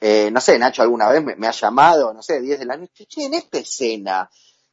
eh, 0.00 0.30
no 0.30 0.40
sé, 0.40 0.58
Nacho 0.58 0.82
alguna 0.82 1.08
vez 1.08 1.22
me, 1.24 1.46
ha 1.46 1.52
llamado, 1.52 2.12
no 2.12 2.22
sé, 2.22 2.40
10 2.40 2.60
de 2.60 2.66
la 2.66 2.76
noche, 2.76 3.06
che, 3.06 3.24
en 3.24 3.34
esta 3.34 3.58
escena, 3.58 4.30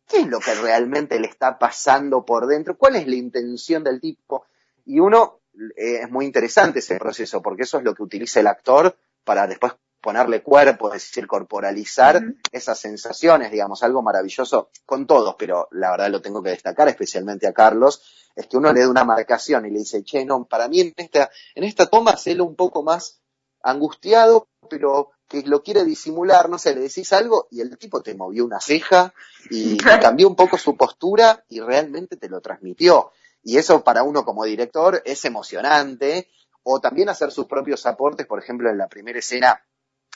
¿qué 0.07 0.19
es 0.19 0.27
lo 0.27 0.39
que 0.39 0.53
realmente 0.53 1.19
le 1.19 1.27
está 1.27 1.57
pasando 1.57 2.24
por 2.25 2.45
dentro? 2.45 2.77
¿Cuál 2.77 2.98
es 2.98 3.07
la 3.07 3.15
intención 3.15 3.83
del 3.83 4.00
tipo? 4.00 4.45
Y 4.86 5.00
uno, 5.00 5.39
eh, 5.75 6.01
es 6.03 6.12
muy 6.12 6.25
interesante 6.25 6.79
ese 6.79 6.98
proceso, 6.98 7.41
porque 7.41 7.63
eso 7.63 7.77
es 7.77 7.83
lo 7.83 7.93
que 7.93 8.03
utiliza 8.03 8.39
el 8.39 8.48
actor 8.48 8.98
para 9.24 9.48
después 9.48 9.74
ponerle 10.01 10.43
cuerpo, 10.43 10.93
es 10.93 11.01
decir, 11.01 11.27
corporalizar 11.27 12.22
esas 12.51 12.77
sensaciones, 12.77 13.51
digamos, 13.51 13.83
algo 13.83 14.01
maravilloso 14.01 14.69
con 14.86 15.07
todos, 15.07 15.36
pero 15.39 15.69
la 15.72 15.91
verdad 15.91 16.10
lo 16.10 16.22
tengo 16.22 16.43
que 16.43 16.50
destacar, 16.50 16.89
especialmente 16.89 17.48
a 17.48 17.53
Carlos, 17.53 18.03
es 18.36 18.48
que 18.48 18.57
uno 18.57 18.74
le 18.74 18.81
da 18.81 18.89
una 18.89 19.05
marcación 19.05 19.65
y 19.65 19.69
le 19.69 19.79
dice, 19.79 20.03
che, 20.03 20.25
no, 20.25 20.43
para 20.43 20.67
mí 20.67 20.81
en 20.81 20.93
esta, 20.98 21.31
en 21.55 21.63
esta 21.63 21.86
toma, 21.86 22.12
hacelo 22.12 22.43
un 22.43 22.57
poco 22.57 22.83
más 22.83 23.22
angustiado, 23.62 24.50
pero 24.69 25.12
que 25.27 25.41
lo 25.43 25.63
quiere 25.63 25.86
disimular, 25.86 26.50
no 26.50 26.57
sé, 26.57 26.75
le 26.75 26.81
decís 26.81 27.13
algo 27.13 27.48
y 27.50 27.62
el 27.62 27.77
tipo 27.77 28.01
te 28.01 28.13
movió 28.13 28.45
una 28.45 28.60
ceja 28.60 29.13
y 29.50 29.77
cambió 30.01 30.27
un 30.27 30.36
poco 30.36 30.57
su 30.57 30.75
postura 30.75 31.45
y 31.48 31.62
realmente 31.62 32.17
te 32.17 32.27
lo 32.27 32.41
transmitió. 32.41 33.12
Y 33.43 33.57
eso 33.57 33.83
para 33.83 34.03
uno 34.03 34.23
como 34.23 34.45
director 34.45 35.01
es 35.05 35.25
emocionante. 35.25 36.29
O 36.63 36.79
también 36.79 37.09
hacer 37.09 37.31
sus 37.31 37.45
propios 37.45 37.85
aportes, 37.85 38.25
por 38.25 38.39
ejemplo, 38.39 38.69
en 38.69 38.77
la 38.77 38.88
primera 38.88 39.19
escena 39.19 39.62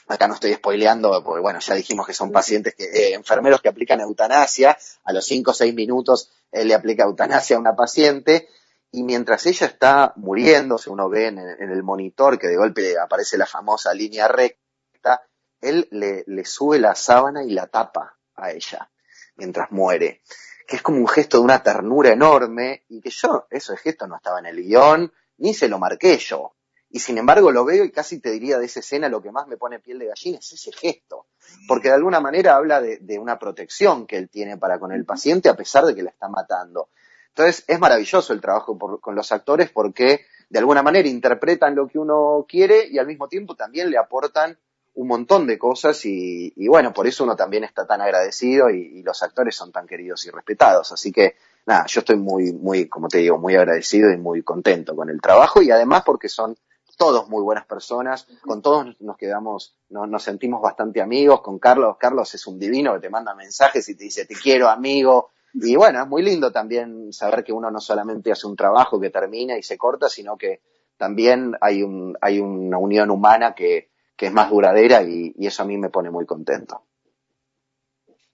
acá 0.08 0.26
no 0.26 0.34
estoy 0.34 0.54
spoileando, 0.54 1.22
porque 1.22 1.40
bueno, 1.40 1.60
ya 1.60 1.74
dijimos 1.74 2.06
que 2.06 2.14
son 2.14 2.32
pacientes, 2.32 2.74
que, 2.74 2.84
eh, 2.84 3.14
enfermeros 3.14 3.60
que 3.60 3.68
aplican 3.68 4.00
eutanasia, 4.00 4.76
a 5.04 5.12
los 5.12 5.24
5 5.26 5.50
o 5.50 5.54
6 5.54 5.74
minutos 5.74 6.30
él 6.50 6.68
le 6.68 6.74
aplica 6.74 7.04
eutanasia 7.04 7.56
a 7.56 7.60
una 7.60 7.76
paciente, 7.76 8.48
y 8.90 9.02
mientras 9.02 9.44
ella 9.44 9.66
está 9.66 10.14
muriéndose, 10.16 10.88
uno 10.88 11.10
ve 11.10 11.26
en, 11.26 11.38
el 11.38 11.82
monitor 11.82 12.38
que 12.38 12.48
de 12.48 12.56
golpe 12.56 12.98
aparece 12.98 13.36
la 13.36 13.44
famosa 13.44 13.92
línea 13.92 14.28
recta, 14.28 15.22
él 15.60 15.88
le, 15.90 16.24
le 16.26 16.44
sube 16.44 16.78
la 16.78 16.94
sábana 16.94 17.44
y 17.44 17.50
la 17.50 17.66
tapa 17.66 18.16
a 18.34 18.52
ella 18.52 18.90
mientras 19.36 19.70
muere, 19.70 20.22
que 20.68 20.76
es 20.76 20.82
como 20.82 20.98
un 20.98 21.08
gesto 21.08 21.38
de 21.38 21.44
una 21.44 21.62
ternura 21.62 22.12
enorme, 22.12 22.84
y 22.90 23.00
que 23.00 23.08
yo, 23.08 23.46
ese 23.48 23.74
gesto 23.78 24.06
no 24.06 24.16
estaba 24.16 24.38
en 24.40 24.46
el 24.46 24.62
guion, 24.62 25.10
ni 25.38 25.54
se 25.54 25.66
lo 25.66 25.78
marqué 25.78 26.18
yo, 26.18 26.52
y 26.90 26.98
sin 26.98 27.16
embargo 27.16 27.50
lo 27.50 27.64
veo 27.64 27.84
y 27.84 27.90
casi 27.90 28.20
te 28.20 28.30
diría 28.30 28.58
de 28.58 28.66
esa 28.66 28.80
escena 28.80 29.08
lo 29.08 29.22
que 29.22 29.32
más 29.32 29.46
me 29.46 29.56
pone 29.56 29.78
piel 29.78 29.98
de 29.98 30.06
gallina 30.06 30.38
es 30.38 30.52
ese 30.52 30.70
gesto, 30.72 31.26
porque 31.66 31.88
de 31.88 31.94
alguna 31.94 32.20
manera 32.20 32.56
habla 32.56 32.82
de, 32.82 33.18
una 33.18 33.38
protección 33.38 34.06
que 34.06 34.18
él 34.18 34.28
tiene 34.28 34.58
para 34.58 34.78
con 34.78 34.92
el 34.92 35.06
paciente 35.06 35.48
a 35.48 35.56
pesar 35.56 35.86
de 35.86 35.94
que 35.94 36.02
la 36.02 36.10
está 36.10 36.28
matando. 36.28 36.90
Entonces 37.28 37.64
es 37.66 37.80
maravilloso 37.80 38.34
el 38.34 38.40
trabajo 38.42 38.78
con 39.00 39.14
los 39.14 39.32
actores 39.32 39.70
porque 39.70 40.26
de 40.50 40.58
alguna 40.58 40.82
manera 40.82 41.08
interpretan 41.08 41.74
lo 41.74 41.88
que 41.88 41.98
uno 41.98 42.44
quiere 42.46 42.86
y 42.86 42.98
al 42.98 43.06
mismo 43.06 43.26
tiempo 43.28 43.54
también 43.54 43.90
le 43.90 43.96
aportan 43.96 44.58
un 44.98 45.06
montón 45.06 45.46
de 45.46 45.58
cosas 45.58 46.04
y, 46.04 46.52
bueno, 46.66 46.92
por 46.92 47.06
eso 47.06 47.22
uno 47.22 47.36
también 47.36 47.62
está 47.62 47.86
tan 47.86 48.00
agradecido 48.00 48.68
y, 48.68 48.98
y, 48.98 49.02
los 49.04 49.22
actores 49.22 49.54
son 49.54 49.70
tan 49.70 49.86
queridos 49.86 50.26
y 50.26 50.30
respetados. 50.30 50.90
Así 50.90 51.12
que 51.12 51.36
nada, 51.66 51.86
yo 51.86 52.00
estoy 52.00 52.16
muy, 52.16 52.52
muy, 52.52 52.88
como 52.88 53.06
te 53.06 53.18
digo, 53.18 53.38
muy 53.38 53.54
agradecido 53.54 54.10
y 54.10 54.16
muy 54.16 54.42
contento 54.42 54.96
con 54.96 55.08
el 55.08 55.20
trabajo 55.20 55.62
y 55.62 55.70
además 55.70 56.02
porque 56.04 56.28
son 56.28 56.56
todos 56.96 57.28
muy 57.28 57.42
buenas 57.42 57.64
personas, 57.64 58.26
con 58.40 58.60
todos 58.60 59.00
nos 59.00 59.16
quedamos, 59.16 59.76
nos, 59.88 60.20
sentimos 60.20 60.60
bastante 60.60 61.00
amigos, 61.00 61.42
con 61.42 61.60
Carlos, 61.60 61.96
Carlos 61.96 62.34
es 62.34 62.44
un 62.48 62.58
divino 62.58 62.94
que 62.94 63.00
te 63.00 63.08
manda 63.08 63.36
mensajes 63.36 63.88
y 63.88 63.96
te 63.96 64.02
dice 64.02 64.26
te 64.26 64.34
quiero 64.34 64.68
amigo, 64.68 65.30
y 65.54 65.76
bueno, 65.76 66.02
es 66.02 66.08
muy 66.08 66.22
lindo 66.22 66.50
también 66.50 67.12
saber 67.12 67.44
que 67.44 67.52
uno 67.52 67.70
no 67.70 67.80
solamente 67.80 68.32
hace 68.32 68.48
un 68.48 68.56
trabajo 68.56 68.98
que 68.98 69.10
termina 69.10 69.56
y 69.56 69.62
se 69.62 69.78
corta, 69.78 70.08
sino 70.08 70.36
que 70.36 70.60
también 70.96 71.56
hay, 71.60 71.84
un, 71.84 72.18
hay 72.20 72.40
una 72.40 72.78
unión 72.78 73.10
humana 73.10 73.54
que, 73.54 73.87
que 74.18 74.26
es 74.26 74.32
más 74.32 74.50
duradera 74.50 75.02
y, 75.02 75.32
eso 75.38 75.62
a 75.62 75.66
mí 75.66 75.78
me 75.78 75.90
pone 75.90 76.10
muy 76.10 76.26
contento. 76.26 76.82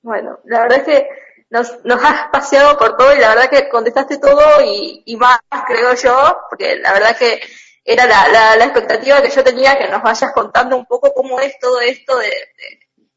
Bueno, 0.03 0.41
la 0.45 0.63
verdad 0.63 0.79
es 0.79 0.85
que 0.85 1.09
nos, 1.51 1.85
nos 1.85 2.03
has 2.03 2.29
paseado 2.33 2.77
por 2.79 2.97
todo 2.97 3.15
y 3.15 3.21
la 3.21 3.29
verdad 3.35 3.51
que 3.51 3.69
contestaste 3.69 4.19
todo 4.19 4.41
y, 4.65 5.03
y 5.05 5.17
más, 5.17 5.39
creo 5.67 5.95
yo, 5.95 6.39
porque 6.49 6.77
la 6.77 6.93
verdad 6.95 7.17
que 7.17 7.41
era 7.85 8.07
la, 8.07 8.65
expectativa 8.65 9.21
que 9.21 9.31
yo 9.31 9.45
tenía, 9.45 9.79
que 9.79 9.89
nos 9.89 10.03
vayas 10.03 10.33
contando 10.33 10.77
un 10.77 10.87
poco 10.87 11.13
cómo 11.13 11.39
es 11.39 11.59
todo 11.59 11.81
esto 11.83 12.17
de, 12.17 12.33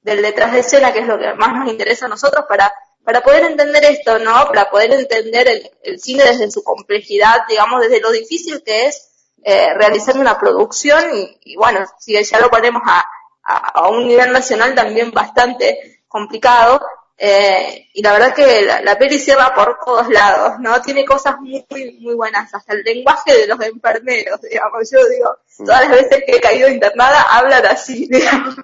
del 0.01 0.21
detrás 0.21 0.51
de 0.51 0.59
escena, 0.59 0.91
que 0.91 0.99
es 0.99 1.07
lo 1.07 1.17
que 1.17 1.33
más 1.35 1.53
nos 1.53 1.71
interesa 1.71 2.07
a 2.07 2.09
nosotros, 2.09 2.45
para, 2.49 2.73
para 3.03 3.23
poder 3.23 3.45
entender 3.45 3.85
esto, 3.85 4.19
¿no? 4.19 4.45
Para 4.47 4.69
poder 4.69 4.91
entender 4.91 5.47
el, 5.81 5.99
cine 6.01 6.25
desde 6.25 6.51
su 6.51 6.63
complejidad, 6.63 7.43
digamos, 7.47 7.81
desde 7.81 8.01
lo 8.01 8.11
difícil 8.11 8.61
que 8.61 8.87
es 8.87 9.16
eh, 9.49 9.73
realizar 9.75 10.17
una 10.17 10.37
producción 10.37 11.01
y, 11.13 11.55
bueno, 11.55 11.79
si 11.97 12.21
ya 12.21 12.37
lo 12.41 12.49
ponemos 12.49 12.81
a, 12.85 13.05
a 13.43 13.87
un 13.87 14.05
nivel 14.05 14.33
nacional 14.33 14.75
también 14.75 15.11
bastante 15.11 16.01
complicado, 16.09 16.81
eh, 17.17 17.87
y 17.93 18.01
la 18.01 18.11
verdad 18.11 18.33
que 18.33 18.63
la, 18.63 18.81
la, 18.81 18.97
peli 18.97 19.17
cierra 19.19 19.55
por 19.55 19.79
todos 19.85 20.09
lados, 20.09 20.59
¿no? 20.59 20.81
Tiene 20.81 21.05
cosas 21.05 21.39
muy, 21.39 21.65
muy 22.01 22.13
buenas, 22.13 22.53
hasta 22.53 22.73
el 22.73 22.83
lenguaje 22.83 23.37
de 23.37 23.47
los 23.47 23.61
enfermeros, 23.61 24.41
digamos. 24.41 24.91
Yo 24.91 24.99
digo, 25.07 25.37
todas 25.65 25.87
las 25.87 25.91
veces 25.91 26.23
que 26.25 26.35
he 26.35 26.41
caído 26.41 26.67
internada 26.67 27.21
hablan 27.21 27.65
así, 27.67 28.05
digamos. 28.11 28.57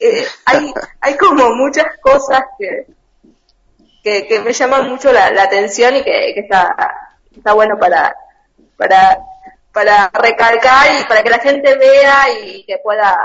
Eh, 0.00 0.26
hay, 0.46 0.74
hay 1.00 1.16
como 1.16 1.54
muchas 1.54 1.86
cosas 2.02 2.42
que, 2.58 2.88
que, 4.02 4.26
que 4.26 4.40
me 4.40 4.52
llaman 4.52 4.88
mucho 4.88 5.12
la, 5.12 5.30
la 5.30 5.44
atención 5.44 5.94
y 5.94 6.02
que, 6.02 6.32
que 6.34 6.40
está, 6.40 6.74
está 7.34 7.52
bueno 7.52 7.78
para, 7.78 8.16
para, 8.76 9.18
para 9.78 10.10
recalcar 10.12 11.00
y 11.00 11.04
para 11.04 11.22
que 11.22 11.30
la 11.30 11.38
gente 11.38 11.76
vea 11.76 12.36
y 12.42 12.64
que 12.64 12.78
pueda, 12.78 13.16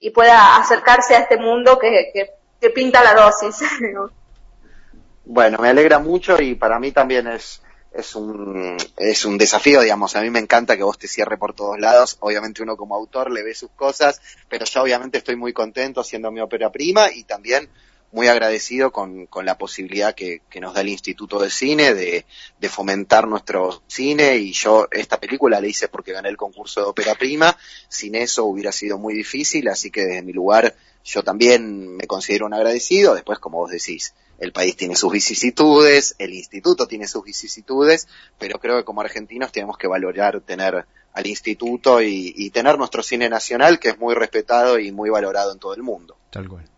y 0.00 0.08
pueda 0.08 0.56
acercarse 0.56 1.14
a 1.14 1.18
este 1.18 1.36
mundo 1.36 1.78
que, 1.78 2.10
que 2.58 2.70
pinta 2.70 3.04
la 3.04 3.12
dosis. 3.12 3.60
bueno, 5.26 5.58
me 5.58 5.68
alegra 5.68 5.98
mucho 5.98 6.40
y 6.40 6.54
para 6.54 6.78
mí 6.78 6.90
también 6.92 7.26
es, 7.26 7.60
es 7.92 8.14
un, 8.14 8.78
es 8.96 9.26
un 9.26 9.36
desafío, 9.36 9.82
digamos. 9.82 10.16
A 10.16 10.22
mí 10.22 10.30
me 10.30 10.38
encanta 10.38 10.74
que 10.74 10.84
vos 10.84 10.98
te 10.98 11.06
cierre 11.06 11.36
por 11.36 11.52
todos 11.52 11.78
lados. 11.78 12.16
Obviamente 12.20 12.62
uno 12.62 12.74
como 12.74 12.94
autor 12.94 13.30
le 13.30 13.42
ve 13.42 13.54
sus 13.54 13.70
cosas, 13.72 14.22
pero 14.48 14.64
yo 14.64 14.82
obviamente 14.82 15.18
estoy 15.18 15.36
muy 15.36 15.52
contento 15.52 16.00
haciendo 16.00 16.30
mi 16.30 16.40
ópera 16.40 16.72
prima 16.72 17.12
y 17.12 17.24
también 17.24 17.68
muy 18.12 18.28
agradecido 18.28 18.90
con, 18.90 19.26
con 19.26 19.44
la 19.44 19.58
posibilidad 19.58 20.14
que, 20.14 20.42
que, 20.48 20.60
nos 20.60 20.74
da 20.74 20.80
el 20.80 20.88
Instituto 20.88 21.38
de 21.38 21.50
Cine 21.50 21.94
de, 21.94 22.24
de, 22.58 22.68
fomentar 22.68 23.28
nuestro 23.28 23.82
cine 23.86 24.36
y 24.36 24.52
yo 24.52 24.88
esta 24.90 25.20
película 25.20 25.60
la 25.60 25.66
hice 25.66 25.88
porque 25.88 26.12
gané 26.12 26.28
el 26.28 26.36
concurso 26.36 26.80
de 26.80 26.86
ópera 26.86 27.14
prima, 27.14 27.56
sin 27.88 28.14
eso 28.14 28.44
hubiera 28.44 28.72
sido 28.72 28.98
muy 28.98 29.14
difícil, 29.14 29.68
así 29.68 29.90
que 29.90 30.04
desde 30.04 30.22
mi 30.22 30.32
lugar 30.32 30.74
yo 31.04 31.22
también 31.22 31.96
me 31.96 32.06
considero 32.06 32.46
un 32.46 32.54
agradecido, 32.54 33.14
después 33.14 33.38
como 33.38 33.58
vos 33.58 33.70
decís, 33.70 34.14
el 34.38 34.52
país 34.52 34.76
tiene 34.76 34.94
sus 34.94 35.12
vicisitudes, 35.12 36.14
el 36.18 36.32
instituto 36.32 36.86
tiene 36.86 37.08
sus 37.08 37.24
vicisitudes, 37.24 38.06
pero 38.38 38.58
creo 38.60 38.76
que 38.76 38.84
como 38.84 39.00
argentinos 39.00 39.50
tenemos 39.50 39.76
que 39.76 39.88
valorar 39.88 40.40
tener 40.40 40.86
al 41.12 41.26
instituto 41.26 42.00
y, 42.00 42.50
tener 42.50 42.78
nuestro 42.78 43.02
cine 43.02 43.28
nacional 43.28 43.80
que 43.80 43.88
es 43.88 43.98
muy 43.98 44.14
respetado 44.14 44.78
y 44.78 44.92
muy 44.92 45.10
valorado 45.10 45.52
en 45.52 45.58
todo 45.58 45.74
el 45.74 45.82
mundo. 45.82 46.16
Tal 46.30 46.48
cual. 46.48 46.68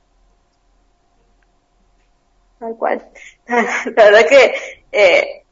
Tal 2.61 2.77
cual. 2.77 3.09
La 3.47 4.05
verdad 4.05 4.27
que 4.27 4.55
eh, 4.93 5.43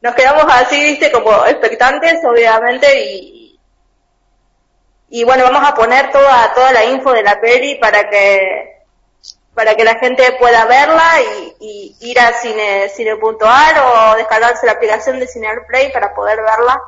nos 0.00 0.14
quedamos 0.14 0.44
así, 0.48 0.78
viste, 0.78 1.10
como 1.10 1.30
expectantes, 1.46 2.20
obviamente, 2.24 3.04
y, 3.04 3.58
y 5.08 5.24
bueno, 5.24 5.44
vamos 5.44 5.66
a 5.66 5.74
poner 5.74 6.10
toda, 6.10 6.52
toda 6.54 6.72
la 6.72 6.84
info 6.84 7.12
de 7.12 7.22
la 7.22 7.40
peli 7.40 7.76
para 7.76 8.10
que, 8.10 8.82
para 9.54 9.74
que 9.74 9.84
la 9.84 9.94
gente 9.94 10.36
pueda 10.38 10.66
verla 10.66 11.10
y, 11.60 11.96
ir 12.00 12.20
a 12.20 12.32
cine, 12.34 12.88
cine.ar 12.90 13.78
o 13.78 14.16
descargarse 14.16 14.66
la 14.66 14.72
aplicación 14.72 15.18
de 15.20 15.28
Play 15.68 15.90
para 15.92 16.14
poder 16.14 16.40
verla. 16.42 16.82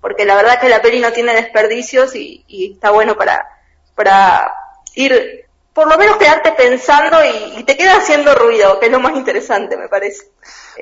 Porque 0.00 0.24
la 0.24 0.34
verdad 0.34 0.60
que 0.60 0.68
la 0.68 0.82
peli 0.82 0.98
no 0.98 1.12
tiene 1.12 1.34
desperdicios 1.34 2.14
y, 2.16 2.72
está 2.74 2.90
bueno 2.90 3.16
para, 3.16 3.48
para 3.94 4.52
ir, 4.94 5.46
por 5.74 5.88
lo 5.88 5.96
menos 5.96 6.16
quedarte 6.16 6.52
pensando 6.52 7.18
y, 7.56 7.64
te 7.64 7.76
queda 7.76 7.96
haciendo 7.96 8.34
ruido, 8.34 8.78
que 8.78 8.86
es 8.86 8.92
lo 8.92 9.00
más 9.00 9.16
interesante, 9.16 9.76
me 9.76 9.88
parece. 9.88 10.30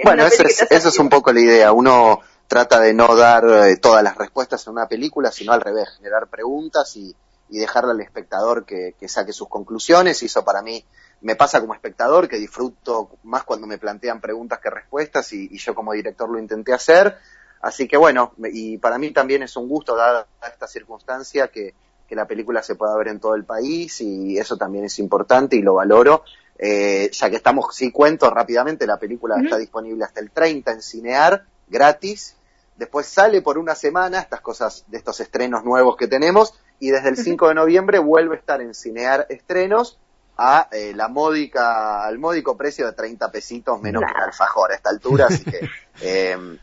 bueno, 0.05 0.26
eso 0.26 0.42
es, 0.42 0.66
eso 0.68 0.88
es 0.88 0.98
un 0.98 1.09
poco 1.09 1.33
la 1.33 1.40
idea. 1.40 1.72
Uno, 1.72 2.20
trata 2.50 2.81
de 2.81 2.92
no 2.92 3.14
dar 3.14 3.44
eh, 3.44 3.76
todas 3.76 4.03
las 4.03 4.16
respuestas 4.16 4.66
en 4.66 4.72
una 4.72 4.88
película, 4.88 5.31
sino 5.31 5.53
al 5.53 5.61
revés, 5.61 5.88
generar 5.96 6.26
preguntas 6.26 6.96
y, 6.96 7.14
dejarle 7.48 7.92
al 7.92 8.00
espectador 8.00 8.64
que, 8.64 8.94
saque 9.07 9.33
sus 9.33 9.48
conclusiones. 9.48 10.20
Y 10.22 10.26
eso 10.26 10.44
para 10.44 10.61
mí 10.61 10.85
me 11.20 11.37
pasa 11.37 11.61
como 11.61 11.74
espectador, 11.74 12.29
que 12.29 12.38
disfruto 12.38 13.11
más 13.22 13.44
cuando 13.44 13.68
me 13.68 13.79
plantean 13.79 14.20
preguntas 14.20 14.59
que 14.59 14.68
respuestas 14.68 15.33
y, 15.33 15.57
yo 15.59 15.76
como 15.76 15.92
director 15.92 16.29
lo 16.29 16.40
intenté 16.40 16.72
hacer. 16.72 17.18
Así 17.61 17.87
que 17.87 17.96
bueno, 17.96 18.33
y 18.53 18.79
para 18.79 18.98
mí 18.98 19.12
también 19.12 19.44
es 19.44 19.57
un 19.57 19.68
gusto, 19.68 19.94
dada 19.94 20.26
esta 20.44 20.66
circunstancia, 20.66 21.48
que, 21.48 21.74
la 22.14 22.27
película 22.27 22.62
se 22.62 22.75
pueda 22.75 22.96
ver 22.96 23.09
en 23.09 23.20
todo 23.20 23.35
el 23.35 23.44
país 23.44 24.01
y 24.01 24.38
eso 24.38 24.57
también 24.57 24.85
es 24.85 24.99
importante 24.99 25.57
y 25.57 25.62
lo 25.62 25.75
valoro. 25.75 26.25
Eh, 26.62 27.11
ya 27.12 27.31
que 27.31 27.37
estamos, 27.37 27.75
sí 27.75 27.90
cuento 27.90 28.29
rápidamente, 28.29 28.87
la 28.87 28.99
película 28.99 29.37
está 29.42 29.57
disponible 29.57 30.05
hasta 30.05 30.20
el 30.20 30.31
30 30.31 30.73
en 30.73 30.83
Cinear, 30.83 31.46
gratis, 31.68 32.37
después 32.77 33.07
sale 33.07 33.40
por 33.40 33.57
una 33.57 33.75
semana, 33.75 34.20
estas 34.20 34.42
cosas 34.42 34.85
de 34.88 34.99
estos 34.99 35.20
estrenos 35.20 35.64
nuevos 35.64 35.96
que 35.96 36.07
tenemos, 36.07 36.53
y 36.79 36.90
desde 36.90 37.09
el 37.09 37.16
5 37.16 37.49
de 37.49 37.55
noviembre 37.55 37.99
vuelve 37.99 38.37
a 38.37 38.38
estar 38.38 38.61
en 38.61 38.75
Cinear 38.75 39.27
Estrenos 39.31 39.99
a 40.37 40.68
eh, 40.70 40.92
la 40.94 41.09
módica, 41.09 42.05
al 42.05 42.18
módico 42.18 42.59
precio 42.59 42.85
de 42.85 42.92
30 42.92 43.31
pesitos 43.31 43.81
menos 43.81 44.03
que 44.03 44.12
un 44.12 44.23
alfajor 44.23 44.73
a 44.73 44.75
esta 44.75 44.90
altura, 44.90 45.29
así 45.29 45.44
que 45.44 45.66
eh, 46.03 46.59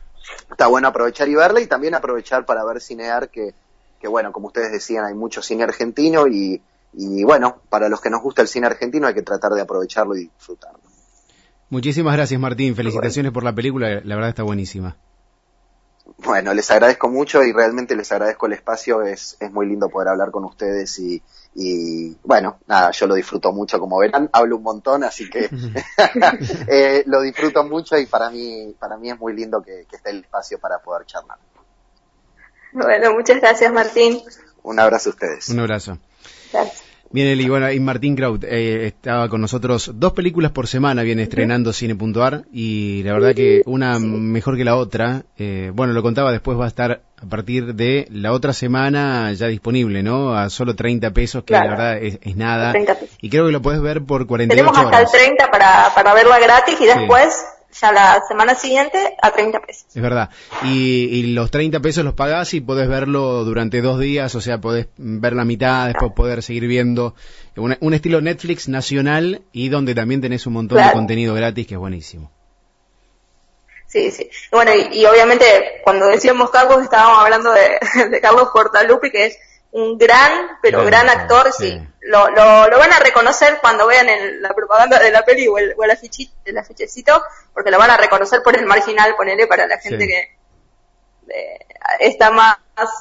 está 0.52 0.68
bueno 0.68 0.90
aprovechar 0.90 1.28
y 1.28 1.34
verla 1.34 1.60
y 1.60 1.66
también 1.66 1.96
aprovechar 1.96 2.46
para 2.46 2.64
ver 2.66 2.82
Cinear 2.82 3.30
que, 3.30 3.56
que 4.00 4.08
bueno, 4.08 4.32
como 4.32 4.48
ustedes 4.48 4.72
decían, 4.72 5.06
hay 5.06 5.14
mucho 5.14 5.42
cine 5.42 5.64
argentino 5.64 6.28
y, 6.28 6.62
y 6.94 7.24
bueno, 7.24 7.62
para 7.70 7.90
los 7.90 8.02
que 8.02 8.10
nos 8.10 8.22
gusta 8.22 8.42
el 8.42 8.48
cine 8.48 8.68
argentino 8.68 9.08
hay 9.08 9.14
que 9.14 9.22
tratar 9.22 9.54
de 9.54 9.62
aprovecharlo 9.62 10.16
y 10.16 10.22
disfrutarlo. 10.22 10.80
Muchísimas 11.70 12.16
gracias 12.16 12.40
Martín, 12.40 12.76
felicitaciones 12.76 13.32
por 13.32 13.44
la 13.44 13.54
película, 13.54 14.02
la 14.04 14.16
verdad 14.16 14.30
está 14.30 14.44
buenísima. 14.44 14.96
Bueno, 16.20 16.54
les 16.54 16.72
agradezco 16.72 17.10
mucho 17.10 17.44
y 17.44 17.52
realmente 17.52 17.96
les 17.96 18.12
agradezco 18.12 18.46
el 18.46 18.54
espacio, 18.54 19.04
es, 19.04 19.36
es 19.40 19.52
muy 19.52 19.68
lindo 19.68 19.90
poder 19.90 20.08
hablar 20.08 20.32
con 20.32 20.46
ustedes 20.46 20.98
y, 21.00 21.22
y 21.54 22.16
bueno, 22.24 22.60
nada, 22.66 22.92
yo 22.92 23.08
lo 23.08 23.16
disfruto 23.16 23.52
mucho, 23.52 23.80
como 23.80 24.00
verán, 24.00 24.30
hablo 24.32 24.56
un 24.56 24.64
montón, 24.64 25.04
así 25.04 25.30
que 25.30 25.50
eh, 26.68 27.04
lo 27.06 27.22
disfruto 27.22 27.64
mucho 27.66 27.98
y 27.98 28.06
para 28.06 28.30
mí, 28.30 28.74
para 28.80 28.98
mí 28.98 29.10
es 29.10 29.20
muy 29.20 29.34
lindo 29.34 29.62
que, 29.62 29.86
que 29.90 29.98
esté 29.98 30.12
el 30.12 30.20
espacio 30.22 30.60
para 30.60 30.80
poder 30.80 31.06
charlar. 31.06 31.38
Bueno, 32.82 33.14
muchas 33.14 33.42
gracias 33.42 33.72
Martín. 33.72 34.20
Un 34.64 34.80
abrazo 34.80 35.10
a 35.10 35.14
ustedes. 35.14 35.50
Un 35.50 35.60
abrazo. 35.60 35.98
Gracias. 36.52 36.84
Bien, 37.10 37.30
Eli, 37.30 37.48
bueno, 37.48 37.72
y 37.72 37.80
Martín 37.80 38.18
Kraut 38.18 38.44
eh, 38.44 38.88
estaba 38.88 39.30
con 39.30 39.40
nosotros. 39.40 39.92
Dos 39.96 40.12
películas 40.12 40.52
por 40.52 40.68
semana 40.68 41.04
viene 41.04 41.24
estrenando 41.24 41.72
Cine.ar 41.72 42.44
y 42.52 43.02
la 43.04 43.14
verdad 43.14 43.34
que 43.34 43.62
una 43.66 43.98
mejor 43.98 44.58
que 44.58 44.66
la 44.66 44.76
otra. 44.76 45.24
Eh, 45.38 45.72
bueno, 45.74 45.94
lo 45.94 46.04
contaba, 46.04 46.34
después 46.34 46.60
va 46.60 46.66
a 46.66 46.68
estar 46.68 47.02
a 47.16 47.26
partir 47.26 47.76
de 47.76 48.08
la 48.12 48.34
otra 48.34 48.52
semana 48.52 49.32
ya 49.32 49.48
disponible, 49.48 50.04
¿no? 50.04 50.38
A 50.38 50.50
solo 50.50 50.76
30 50.76 51.12
pesos, 51.12 51.46
que 51.46 51.54
la 51.54 51.62
verdad 51.62 51.98
es, 51.98 52.20
es 52.22 52.36
nada. 52.36 52.74
Y 53.22 53.30
creo 53.30 53.46
que 53.46 53.54
lo 53.54 53.62
puedes 53.62 53.82
ver 53.82 54.04
por 54.04 54.28
48 54.28 54.50
Tenemos 54.50 54.78
hasta 54.78 54.98
horas. 54.98 55.14
el 55.14 55.20
30 55.20 55.50
para, 55.50 55.92
para 55.96 56.14
verla 56.14 56.40
gratis 56.40 56.76
y 56.82 56.86
después 56.86 57.42
ya 57.82 57.92
la 57.92 58.22
semana 58.28 58.56
siguiente 58.56 59.16
a 59.22 59.32
30 59.32 59.60
pesos. 59.62 59.86
Es 59.94 60.02
verdad. 60.02 60.30
Y, 60.64 61.06
y 61.12 61.34
los 61.34 61.52
30 61.52 61.80
pesos 61.80 62.04
los 62.04 62.14
pagás 62.14 62.54
y 62.54 62.62
podés 62.62 62.88
verlo 62.88 63.44
durante 63.44 63.82
dos 63.82 64.00
días, 64.00 64.34
o 64.36 64.42
sea, 64.42 64.60
podés 64.60 64.88
ver 64.98 65.34
la 65.34 65.46
mitad, 65.46 65.88
después 65.88 66.12
poder 66.14 66.44
seguir 66.44 66.68
viendo. 66.68 67.16
Un, 67.56 67.78
un 67.80 67.94
estilo 67.94 68.22
Netflix 68.22 68.68
nacional 68.68 69.42
y 69.52 69.70
donde 69.70 69.96
también 69.96 70.22
tenés 70.22 70.46
un 70.48 70.54
montón 70.54 70.78
de 70.78 70.92
contenido 70.92 71.34
gratis 71.34 71.68
que 71.68 71.74
es 71.76 71.80
buenísimo. 71.80 72.32
Sí, 73.88 74.12
sí. 74.12 74.30
Bueno, 74.52 74.72
y, 74.74 75.00
y 75.00 75.06
obviamente 75.06 75.82
cuando 75.84 76.08
decíamos 76.08 76.52
Carlos 76.52 76.84
estábamos 76.84 77.20
hablando 77.20 77.52
de, 77.52 78.10
de 78.10 78.22
Carlos 78.22 78.50
Portalupi, 78.54 79.10
que 79.12 79.26
es 79.28 79.40
un 79.72 79.98
gran, 79.98 80.58
pero 80.62 80.84
Gran 80.86 81.06
gran 81.08 81.20
actor, 81.22 81.52
sí. 81.54 81.72
sí. 81.72 81.88
Lo, 82.02 82.30
lo, 82.30 82.68
lo 82.70 82.80
van 82.80 82.94
a 82.94 83.00
reconocer 83.00 83.60
cuando 83.62 83.86
vean 83.86 84.08
el- 84.08 84.42
la 84.42 84.54
propaganda 84.54 84.98
de 85.00 85.12
la 85.12 85.24
peli 85.26 85.48
o 85.48 85.58
el, 85.58 85.74
o 85.78 85.84
el, 85.84 85.92
afichi- 85.92 86.32
el 86.46 86.58
afichecito, 86.58 87.22
porque 87.54 87.70
lo 87.72 87.78
van 87.78 87.90
a 87.92 87.98
reconocer 87.98 88.42
por 88.42 88.56
el 88.56 88.66
marginal, 88.66 89.16
ponele 89.16 89.46
para 89.48 89.68
la 89.68 89.78
gente 89.78 90.06
Sí. 90.06 90.08
que 90.08 90.38
eh, 91.30 91.60
está 92.00 92.32
más, 92.32 92.58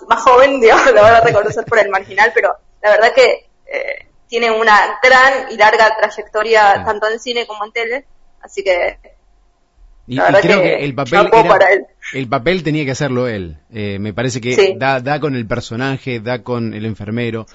más 0.08 0.22
joven, 0.22 0.60
digamos, 0.60 0.90
lo 0.92 1.02
van 1.02 1.14
a 1.14 1.20
reconocer 1.20 1.64
por 1.64 1.78
el 1.78 1.88
marginal, 1.88 2.32
pero 2.34 2.56
la 2.82 2.90
verdad 2.90 3.12
que 3.14 3.48
eh, 3.66 4.08
tiene 4.28 4.50
una 4.50 4.98
gran 5.02 5.50
y 5.52 5.56
larga 5.56 5.96
trayectoria 5.96 6.74
Sí. 6.78 6.84
tanto 6.84 7.08
en 7.08 7.20
cine 7.20 7.46
como 7.46 7.64
en 7.64 7.72
tele, 7.72 8.06
así 8.42 8.64
que 8.64 8.98
Y, 10.08 10.18
creo 10.18 10.62
que 10.62 10.68
que 10.78 10.84
el 10.84 10.94
papel 10.94 11.12
chapó 11.24 11.38
era- 11.40 11.48
para 11.48 11.72
él. 11.72 11.84
el 12.14 12.28
papel 12.28 12.62
tenía 12.62 12.84
que 12.84 12.92
hacerlo 12.92 13.26
él. 13.28 13.56
Eh, 13.72 13.98
me 13.98 14.12
parece 14.14 14.40
que 14.40 14.54
Sí. 14.54 14.74
da, 14.76 15.00
da 15.00 15.18
con 15.20 15.34
el 15.34 15.46
personaje, 15.46 16.20
da 16.20 16.42
con 16.42 16.74
el 16.74 16.84
enfermero. 16.86 17.46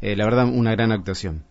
Eh, 0.00 0.16
la 0.16 0.24
verdad, 0.24 0.46
una 0.46 0.72
gran 0.72 0.90
actuación. 0.92 1.44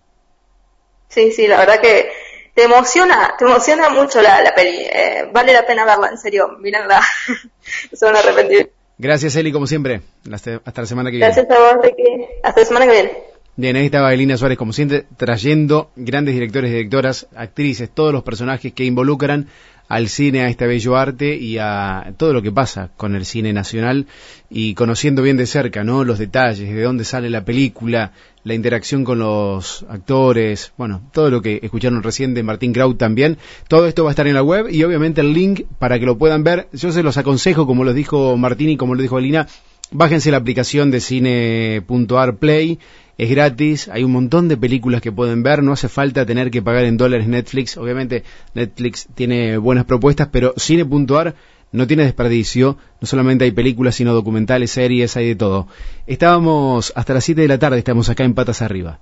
Sí, 1.10 1.32
sí, 1.32 1.48
la 1.48 1.58
verdad 1.60 1.80
que 1.80 2.10
te 2.54 2.64
emociona, 2.64 3.36
te 3.38 3.46
emociona 3.46 3.90
mucho 3.90 4.22
la, 4.22 4.42
la 4.42 4.54
peli. 4.56 4.78
Eh, 4.92 5.30
vale 5.32 5.54
la 5.54 5.66
pena 5.66 5.86
verla, 5.86 6.10
en 6.10 6.18
serio, 6.18 6.50
mírenla. 6.60 7.02
Se 7.94 8.06
van 8.06 8.16
a 8.16 8.20
arrepentir. 8.20 8.72
Gracias, 8.98 9.36
Eli, 9.36 9.52
como 9.52 9.68
siempre. 9.68 10.02
Hasta, 10.32 10.60
hasta 10.66 10.82
la 10.82 10.88
semana 10.88 11.12
que 11.12 11.18
viene. 11.18 11.32
Gracias 11.34 11.50
a 11.52 11.60
vos, 11.76 11.84
Ricky. 11.86 12.04
Hasta 12.44 12.62
la 12.62 12.66
semana 12.66 12.86
que 12.88 12.92
viene. 12.92 13.12
Bien, 13.56 13.76
ahí 13.76 13.86
estaba 13.86 14.14
Elina 14.14 14.38
Suárez, 14.38 14.58
como 14.58 14.72
siempre, 14.74 15.06
trayendo 15.18 15.90
grandes 15.96 16.34
directores, 16.36 16.70
directoras, 16.72 17.28
actrices, 17.36 17.90
todos 17.92 18.14
los 18.14 18.24
personajes 18.24 18.72
que 18.74 18.84
involucran 18.84 19.48
al 19.88 20.10
cine, 20.10 20.42
a 20.42 20.50
este 20.50 20.68
bello 20.68 20.98
arte 20.98 21.36
y 21.36 21.58
a 21.58 22.14
todo 22.18 22.34
lo 22.34 22.42
que 22.42 22.52
pasa 22.52 22.90
con 22.98 23.16
el 23.16 23.26
cine 23.26 23.54
nacional 23.54 24.08
y 24.50 24.74
conociendo 24.74 25.22
bien 25.22 25.38
de 25.38 25.46
cerca, 25.46 25.84
¿no? 25.84 26.04
Los 26.04 26.20
detalles, 26.20 26.70
de 26.70 26.82
dónde 26.82 27.04
sale 27.04 27.30
la 27.30 27.46
película, 27.46 28.12
la 28.44 28.54
interacción 28.54 29.04
con 29.04 29.20
los 29.20 29.86
actores, 29.90 30.74
bueno, 30.78 31.02
todo 31.12 31.30
lo 31.30 31.42
que 31.42 31.60
escucharon 31.62 32.04
recién 32.04 32.34
de 32.34 32.44
Martín 32.44 32.74
Kraut 32.74 32.98
también. 32.98 33.38
Todo 33.68 33.88
esto 33.88 34.04
va 34.04 34.10
a 34.10 34.14
estar 34.14 34.28
en 34.28 34.36
la 34.36 34.44
web 34.44 34.68
y 34.70 34.84
obviamente 34.84 35.22
el 35.22 35.34
link 35.34 35.62
para 35.80 36.00
que 36.00 36.06
lo 36.06 36.18
puedan 36.18 36.44
ver. 36.44 36.68
Yo 36.74 36.92
se 36.92 37.04
los 37.04 37.18
aconsejo, 37.18 37.68
como 37.68 37.84
los 37.84 37.96
dijo 37.96 38.38
Martín 38.38 38.70
y 38.70 38.78
como 38.78 38.96
lo 38.96 39.02
dijo 39.02 39.20
Elina, 39.20 39.48
bájense 39.92 40.32
la 40.32 40.38
aplicación 40.38 40.92
de 40.92 41.02
cine.ar 41.02 42.38
Play. 42.38 42.80
Es 43.18 43.30
gratis, 43.32 43.88
hay 43.88 44.04
un 44.04 44.12
montón 44.12 44.48
de 44.48 44.58
películas 44.58 45.02
que 45.02 45.12
pueden 45.12 45.42
ver, 45.42 45.64
no 45.64 45.74
hace 45.74 45.90
falta 45.90 46.26
tener 46.26 46.52
que 46.52 46.62
pagar 46.62 46.86
en 46.86 46.98
dólares 46.98 47.28
Netflix. 47.28 47.76
Obviamente 47.78 48.24
Netflix 48.54 49.08
tiene 49.16 49.58
buenas 49.58 49.86
propuestas, 49.86 50.30
pero 50.32 50.54
cine.ar 50.58 51.36
no 51.72 51.88
tiene 51.88 52.04
desperdicio. 52.04 52.78
No 53.02 53.08
solamente 53.08 53.46
hay 53.46 53.52
películas, 53.52 53.96
sino 53.96 54.14
documentales, 54.14 54.72
series, 54.72 55.18
hay 55.18 55.30
de 55.30 55.36
todo. 55.36 55.68
Estábamos 56.06 56.94
hasta 56.96 57.16
las 57.16 57.26
7 57.26 57.42
de 57.42 57.48
la 57.48 57.58
tarde, 57.58 57.80
estamos 57.80 58.10
acá 58.10 58.24
en 58.24 58.36
Patas 58.36 58.62
Arriba. 58.62 59.00